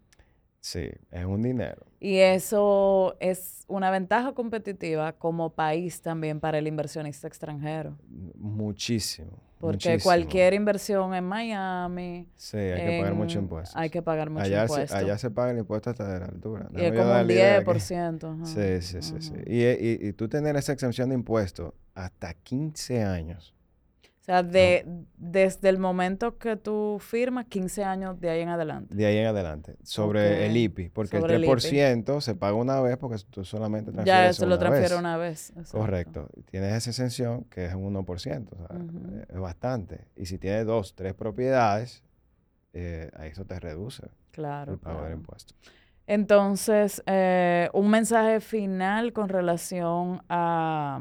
Sí, 0.60 0.90
es 1.12 1.26
un 1.26 1.42
dinero. 1.42 1.86
Y 2.00 2.18
eso 2.18 3.16
es 3.20 3.64
una 3.68 3.90
ventaja 3.90 4.34
competitiva 4.34 5.14
como 5.14 5.54
país 5.54 6.02
también 6.02 6.40
para 6.40 6.58
el 6.58 6.68
inversionista 6.68 7.28
extranjero. 7.28 7.98
Muchísimo, 8.36 9.42
Porque 9.60 10.00
cualquier 10.00 10.54
inversión 10.54 11.14
en 11.14 11.24
Miami. 11.24 12.28
Sí, 12.36 12.58
hay 12.58 12.86
que 12.86 13.00
pagar 13.00 13.14
mucho 13.16 13.40
impuesto. 13.40 13.78
Hay 13.78 13.90
que 13.90 14.02
pagar 14.02 14.30
mucho 14.30 14.46
allá 14.46 14.62
impuesto. 14.64 14.88
Se, 14.88 15.04
allá 15.04 15.18
se 15.18 15.32
paga 15.32 15.52
el 15.52 15.58
impuesto 15.58 15.90
hasta 15.90 16.14
de 16.14 16.20
la 16.20 16.26
altura. 16.26 16.70
Y 16.76 16.82
es 16.82 16.92
como 16.92 17.12
un 17.12 17.28
10%. 17.28 18.46
Sí, 18.46 18.82
sí, 18.82 19.02
sí, 19.02 19.16
sí. 19.20 19.34
Y, 19.48 19.64
y, 19.64 20.10
y, 20.10 20.14
tú 20.14 20.28
tener 20.28 20.56
esa 20.56 20.74
exención 20.74 21.10
de 21.10 21.16
impuestos 21.16 21.74
hasta 21.96 22.34
15 22.36 23.04
años 23.04 23.56
o 24.28 24.30
sea, 24.30 24.44
de, 24.44 24.86
desde 25.16 25.70
el 25.70 25.78
momento 25.78 26.38
que 26.38 26.58
tú 26.58 26.98
firmas, 27.00 27.46
15 27.46 27.86
años 27.86 28.20
de 28.20 28.30
ahí 28.30 28.42
en 28.42 28.50
adelante. 28.50 28.94
De 28.94 29.06
ahí 29.06 29.20
en 29.20 29.28
adelante. 29.28 29.78
Sobre 29.84 30.46
el 30.46 30.58
IPI. 30.58 30.90
Porque 30.90 31.16
el 31.16 31.24
3% 31.24 32.20
se 32.20 32.36
paga 32.36 32.54
una 32.56 32.82
vez 32.82 32.98
porque 32.98 33.16
tú 33.30 33.46
solamente 33.46 33.94
transfieres 33.94 34.28
Ya, 34.28 34.34
se 34.34 34.46
lo 34.46 34.60
transfiere 34.60 34.98
una 34.98 35.16
vez. 35.16 35.54
Correcto. 35.72 36.28
Tienes 36.52 36.74
esa 36.74 36.90
exención 36.90 37.46
que 37.46 37.68
es 37.68 37.74
un 37.74 37.96
1%. 37.96 38.06
O 38.06 38.18
sea, 38.18 39.26
Es 39.30 39.40
bastante. 39.40 40.02
Y 40.18 40.26
si 40.26 40.38
tienes 40.38 40.66
dos, 40.66 40.94
tres 40.94 41.14
propiedades, 41.14 42.04
eh, 42.74 43.10
a 43.16 43.28
eso 43.28 43.46
te 43.46 43.58
reduce 43.62 44.10
claro, 44.32 44.74
el 44.74 44.80
pago 44.80 45.04
del 45.04 45.14
impuesto. 45.14 45.56
Entonces, 46.06 47.02
eh, 47.06 47.70
un 47.72 47.90
mensaje 47.90 48.42
final 48.42 49.14
con 49.14 49.30
relación 49.30 50.22
a 50.28 51.00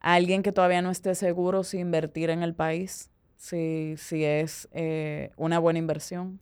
alguien 0.00 0.42
que 0.42 0.52
todavía 0.52 0.82
no 0.82 0.90
esté 0.90 1.14
seguro 1.14 1.62
si 1.62 1.78
invertir 1.78 2.30
en 2.30 2.42
el 2.42 2.54
país, 2.54 3.10
si, 3.36 3.94
si 3.96 4.24
es 4.24 4.68
eh, 4.72 5.30
una 5.36 5.58
buena 5.58 5.78
inversión? 5.78 6.40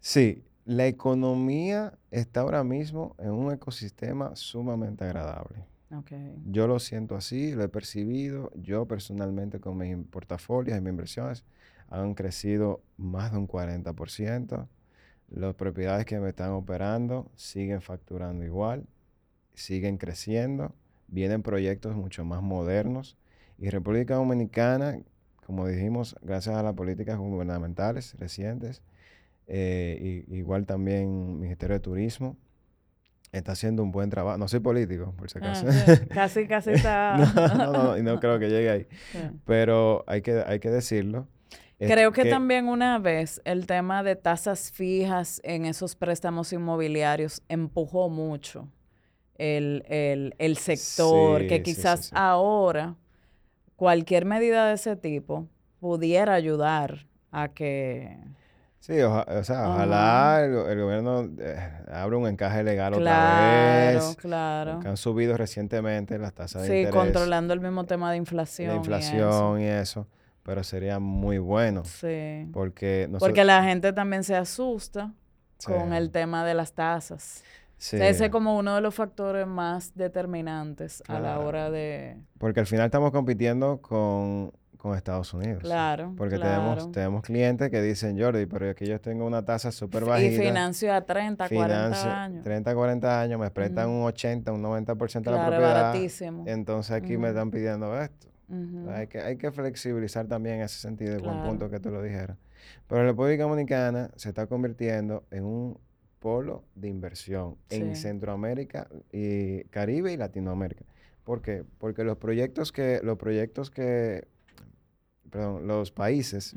Sí, 0.00 0.44
la 0.64 0.86
economía 0.86 1.98
está 2.10 2.40
ahora 2.40 2.62
mismo 2.62 3.16
en 3.18 3.30
un 3.30 3.52
ecosistema 3.52 4.36
sumamente 4.36 5.04
agradable. 5.04 5.64
Okay. 5.90 6.34
Yo 6.44 6.66
lo 6.66 6.78
siento 6.78 7.16
así, 7.16 7.52
lo 7.52 7.64
he 7.64 7.68
percibido. 7.68 8.52
Yo 8.54 8.86
personalmente 8.86 9.58
con 9.58 9.78
mis 9.78 9.96
portafolios 10.08 10.76
y 10.76 10.80
mis 10.82 10.90
inversiones 10.90 11.44
han 11.88 12.14
crecido 12.14 12.82
más 12.98 13.32
de 13.32 13.38
un 13.38 13.48
40%. 13.48 14.68
Las 15.30 15.54
propiedades 15.54 16.04
que 16.04 16.20
me 16.20 16.28
están 16.28 16.50
operando 16.50 17.30
siguen 17.36 17.80
facturando 17.80 18.44
igual, 18.44 18.86
siguen 19.54 19.96
creciendo 19.96 20.74
vienen 21.08 21.42
proyectos 21.42 21.96
mucho 21.96 22.24
más 22.24 22.42
modernos. 22.42 23.16
Y 23.58 23.70
República 23.70 24.14
Dominicana, 24.14 25.00
como 25.44 25.66
dijimos, 25.66 26.16
gracias 26.22 26.56
a 26.56 26.62
las 26.62 26.74
políticas 26.74 27.18
gubernamentales 27.18 28.14
recientes, 28.18 28.82
eh, 29.46 30.24
igual 30.28 30.66
también 30.66 31.40
Ministerio 31.40 31.74
de 31.74 31.80
Turismo, 31.80 32.36
está 33.32 33.52
haciendo 33.52 33.82
un 33.82 33.90
buen 33.90 34.10
trabajo. 34.10 34.38
No 34.38 34.46
soy 34.46 34.60
político, 34.60 35.12
por 35.16 35.30
si 35.30 35.38
ah, 35.38 35.50
acaso. 35.50 35.66
casi, 36.08 36.46
casi 36.46 36.70
está. 36.72 37.16
no, 37.16 37.48
no, 37.54 37.72
no, 37.72 37.98
y 37.98 38.02
no 38.02 38.20
creo 38.20 38.38
que 38.38 38.48
llegue 38.48 38.70
ahí. 38.70 38.86
Pero 39.44 40.04
hay 40.06 40.22
que, 40.22 40.42
hay 40.46 40.60
que 40.60 40.70
decirlo. 40.70 41.26
Creo 41.78 42.12
que, 42.12 42.24
también 42.24 42.66
una 42.66 42.98
vez 42.98 43.40
el 43.44 43.66
tema 43.66 44.02
de 44.02 44.16
tasas 44.16 44.72
fijas 44.72 45.40
en 45.44 45.64
esos 45.64 45.94
préstamos 45.94 46.52
inmobiliarios 46.52 47.42
empujó 47.48 48.08
mucho 48.08 48.68
el, 49.38 50.34
el, 50.38 50.56
sector, 50.56 51.46
que 51.46 51.62
quizás 51.62 52.10
ahora 52.12 52.96
cualquier 53.76 54.24
medida 54.24 54.66
de 54.66 54.74
ese 54.74 54.96
tipo 54.96 55.46
pudiera 55.80 56.34
ayudar 56.34 57.06
a 57.30 57.48
que... 57.48 58.18
Sí, 58.80 59.00
o 59.00 59.44
sea, 59.44 59.68
ojalá 59.68 60.40
el, 60.44 60.80
gobierno 60.80 61.28
eh, 61.38 61.70
abra 61.92 62.16
un 62.16 62.26
encaje 62.26 62.62
legal 62.62 62.94
otra 62.94 63.92
vez. 63.92 64.16
Claro, 64.16 64.80
Que 64.80 64.88
han 64.88 64.96
subido 64.96 65.36
recientemente 65.36 66.16
las 66.18 66.32
tasas 66.32 66.62
de 66.62 66.68
interés. 66.68 66.86
Sí, 66.86 66.92
controlando 66.92 67.52
el 67.52 67.60
mismo 67.60 67.84
tema 67.84 68.10
de 68.10 68.16
inflación. 68.16 68.70
La 68.70 68.76
inflación 68.76 69.60
y 69.60 69.66
eso. 69.66 70.06
pero 70.42 70.64
sería 70.64 70.98
muy 71.00 71.38
bueno. 71.38 71.84
Sí. 71.84 72.48
Porque, 72.52 73.10
porque 73.18 73.44
la 73.44 73.62
gente 73.62 73.92
también 73.92 74.24
se 74.24 74.36
asusta 74.36 75.12
con 75.64 75.92
el 75.92 76.10
tema 76.10 76.44
de 76.44 76.54
las 76.54 76.72
tasas. 76.72 77.44
Ese 77.78 78.24
es 78.24 78.30
como 78.30 78.58
uno 78.58 78.74
de 78.74 78.80
los 78.80 78.94
factores 78.94 79.46
más 79.46 79.94
determinantes 79.94 81.02
a 81.06 81.20
la 81.20 81.38
hora 81.38 81.70
de... 81.70 82.16
Porque 82.38 82.60
al 82.60 82.66
final 82.66 82.86
estamos 82.86 83.12
compitiendo 83.12 83.80
con, 83.80 84.52
Estados 84.96 85.34
Unidos. 85.34 85.62
Claro. 85.62 86.14
Porque 86.16 86.38
Tenemos, 86.38 86.90
tenemos 86.92 87.22
clientes 87.22 87.70
que 87.70 87.82
dicen, 87.82 88.18
Jordi, 88.18 88.46
pero 88.46 88.70
aquí 88.70 88.86
yo 88.86 88.98
tengo 88.98 89.26
una 89.26 89.44
tasa 89.44 89.70
súper 89.70 90.06
bajita. 90.06 90.42
Y 90.42 90.46
financio 90.46 90.94
a 90.94 91.02
30, 91.02 91.46
40 91.46 92.24
años. 92.24 92.42
30, 92.42 92.74
40 92.74 93.20
años, 93.20 93.38
me 93.38 93.50
prestan 93.50 93.90
un 93.90 94.04
80, 94.04 94.50
un 94.50 94.62
90% 94.62 95.22
de 95.22 95.30
la 95.30 95.46
propiedad. 95.46 95.74
baratísimo. 95.74 96.44
Entonces 96.46 96.92
aquí 96.92 97.18
me 97.18 97.28
están 97.28 97.50
pidiendo 97.50 98.00
esto. 98.00 98.28
hay, 98.90 99.08
que, 99.08 99.20
hay 99.20 99.36
que 99.36 99.52
flexibilizar 99.52 100.26
también 100.26 100.56
en 100.56 100.62
ese 100.62 100.78
sentido, 100.78 101.12
de 101.12 101.18
buen 101.18 101.42
punto 101.42 101.68
que 101.68 101.80
tú 101.80 101.90
lo 101.90 102.02
dijeras. 102.02 102.38
Pero 102.86 103.02
la 103.02 103.08
República 103.10 103.42
Dominicana 103.42 104.10
se 104.16 104.30
está 104.30 104.46
convirtiendo 104.46 105.24
en 105.30 105.44
un 105.44 105.78
polo 106.18 106.64
de 106.74 106.88
inversión 106.88 107.56
en 107.70 107.96
Centroamérica 107.96 108.88
y 109.12 109.64
Caribe 109.64 110.12
y 110.12 110.16
Latinoamérica. 110.16 110.84
¿Por 111.24 111.42
qué? 111.42 111.64
Porque 111.78 112.04
los 112.04 112.16
proyectos 112.16 112.72
que, 112.72 113.00
los 113.02 113.18
proyectos 113.18 113.70
que, 113.70 114.26
perdón, 115.30 115.66
los 115.66 115.92
países 115.92 116.54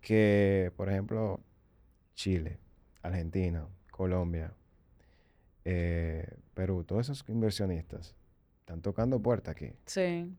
que, 0.00 0.72
por 0.76 0.88
ejemplo, 0.88 1.40
Chile, 2.14 2.58
Argentina, 3.02 3.66
Colombia, 3.90 4.52
eh, 5.64 6.26
Perú, 6.54 6.84
todos 6.84 7.08
esos 7.08 7.24
inversionistas 7.28 8.14
están 8.60 8.82
tocando 8.82 9.20
puertas 9.20 9.52
aquí. 9.52 9.72
Sí. 9.86 10.36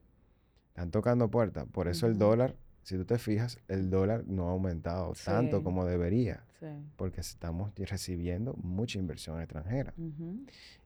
Están 0.68 0.90
tocando 0.90 1.30
puertas. 1.30 1.66
Por 1.72 1.88
eso 1.88 2.06
el 2.06 2.18
dólar 2.18 2.56
si 2.84 2.96
tú 2.96 3.04
te 3.04 3.18
fijas, 3.18 3.58
el 3.66 3.90
dólar 3.90 4.24
no 4.26 4.48
ha 4.48 4.52
aumentado 4.52 5.14
tanto 5.24 5.64
como 5.64 5.86
debería, 5.86 6.44
porque 6.96 7.20
estamos 7.20 7.72
recibiendo 7.76 8.54
mucha 8.62 8.98
inversión 8.98 9.40
extranjera. 9.40 9.94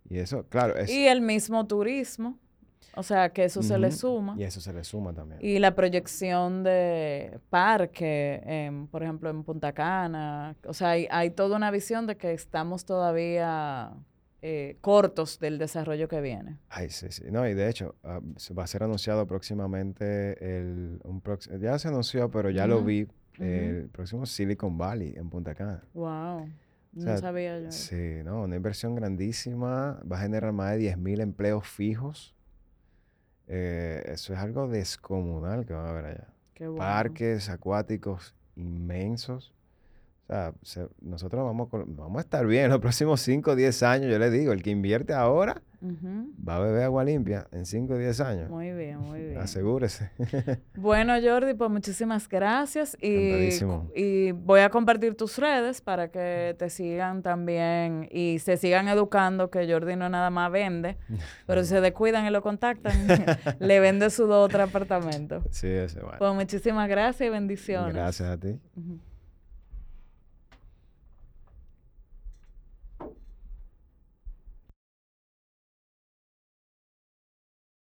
Y 0.08 0.18
eso, 0.18 0.44
claro, 0.48 0.76
es... 0.76 0.88
Y 0.88 1.06
el 1.06 1.20
mismo 1.20 1.66
turismo, 1.66 2.38
o 2.94 3.02
sea, 3.02 3.30
que 3.30 3.44
eso 3.44 3.62
se 3.62 3.78
le 3.78 3.90
suma. 3.90 4.36
Y 4.38 4.44
eso 4.44 4.60
se 4.60 4.72
le 4.72 4.84
suma 4.84 5.12
también. 5.12 5.40
Y 5.42 5.58
la 5.58 5.74
proyección 5.74 6.62
de 6.62 7.40
parque, 7.50 8.72
por 8.90 9.02
ejemplo, 9.02 9.28
en 9.28 9.42
Punta 9.42 9.72
Cana, 9.72 10.56
o 10.64 10.72
sea, 10.72 10.90
hay, 10.90 11.08
hay 11.10 11.30
toda 11.30 11.56
una 11.56 11.70
visión 11.72 12.06
de 12.06 12.16
que 12.16 12.32
estamos 12.32 12.84
todavía 12.84 13.92
eh, 14.40 14.76
cortos 14.80 15.40
del 15.40 15.58
desarrollo 15.58 16.08
que 16.08 16.20
viene. 16.20 16.58
Ay, 16.68 16.90
sí, 16.90 17.08
sí. 17.10 17.24
No, 17.30 17.48
y 17.48 17.54
de 17.54 17.68
hecho, 17.68 17.96
ah, 18.04 18.20
va 18.56 18.64
a 18.64 18.66
ser 18.66 18.84
anunciado 18.84 19.26
próximamente 19.26 20.58
el... 20.58 21.00
Un 21.04 21.22
ya 21.60 21.78
se 21.78 21.88
anunció, 21.88 22.30
pero 22.30 22.50
ya 22.50 22.66
lo 22.66 22.82
vi. 22.82 23.08
El 23.38 23.88
próximo 23.88 24.26
Silicon 24.26 24.76
Valley 24.76 25.14
en 25.16 25.30
Punta 25.30 25.54
Cana. 25.54 25.82
Wow. 25.94 26.48
no 26.92 27.18
sabía 27.18 27.60
yo. 27.60 27.70
Sí, 27.70 28.20
no, 28.24 28.42
una 28.42 28.56
inversión 28.56 28.94
grandísima. 28.94 30.00
Va 30.10 30.18
a 30.18 30.20
generar 30.20 30.52
más 30.52 30.76
de 30.76 30.94
10.000 30.94 31.20
empleos 31.20 31.66
fijos. 31.66 32.34
Eh, 33.46 34.02
eso 34.06 34.34
es 34.34 34.38
algo 34.38 34.68
descomunal 34.68 35.66
que 35.66 35.74
va 35.74 35.86
a 35.86 35.90
haber 35.90 36.04
allá. 36.04 36.28
Qué 36.54 36.68
Parques 36.68 37.48
acuáticos 37.48 38.34
inmensos. 38.56 39.54
Sea, 40.28 40.88
nosotros 41.00 41.42
vamos, 41.42 41.68
vamos 41.70 42.18
a 42.18 42.20
estar 42.20 42.46
bien 42.46 42.64
en 42.64 42.70
los 42.72 42.80
próximos 42.80 43.20
5 43.22 43.52
o 43.52 43.56
10 43.56 43.82
años. 43.82 44.10
Yo 44.10 44.18
le 44.18 44.30
digo, 44.30 44.52
el 44.52 44.62
que 44.62 44.70
invierte 44.70 45.14
ahora 45.14 45.62
va 45.80 46.56
a 46.56 46.58
beber 46.58 46.82
agua 46.82 47.04
limpia 47.04 47.46
en 47.52 47.64
5 47.64 47.94
o 47.94 47.96
10 47.96 48.20
años. 48.20 48.50
Muy 48.50 48.72
bien, 48.72 48.98
muy 48.98 49.20
bien. 49.20 49.38
Asegúrese. 49.38 50.10
bueno, 50.76 51.14
Jordi, 51.22 51.54
pues 51.54 51.70
muchísimas 51.70 52.28
gracias. 52.28 52.96
Y, 53.00 53.48
y 53.94 54.32
voy 54.32 54.60
a 54.60 54.70
compartir 54.70 55.14
tus 55.14 55.38
redes 55.38 55.80
para 55.80 56.08
que 56.08 56.56
te 56.58 56.68
sigan 56.68 57.22
también 57.22 58.08
y 58.10 58.38
se 58.40 58.56
sigan 58.56 58.88
educando, 58.88 59.50
que 59.50 59.70
Jordi 59.70 59.96
no 59.96 60.08
nada 60.08 60.30
más 60.30 60.50
vende, 60.50 60.96
pero 61.46 61.62
si 61.62 61.70
se 61.70 61.80
descuidan 61.80 62.26
y 62.26 62.30
lo 62.30 62.42
contactan, 62.42 62.92
le 63.60 63.80
vende 63.80 64.10
su 64.10 64.28
otro 64.30 64.62
apartamento. 64.62 65.42
Sí, 65.50 65.68
ese 65.68 66.00
bueno. 66.00 66.18
Pues 66.18 66.34
muchísimas 66.34 66.88
gracias 66.88 67.26
y 67.28 67.30
bendiciones. 67.30 67.94
Gracias 67.94 68.28
a 68.28 68.36
ti. 68.36 68.58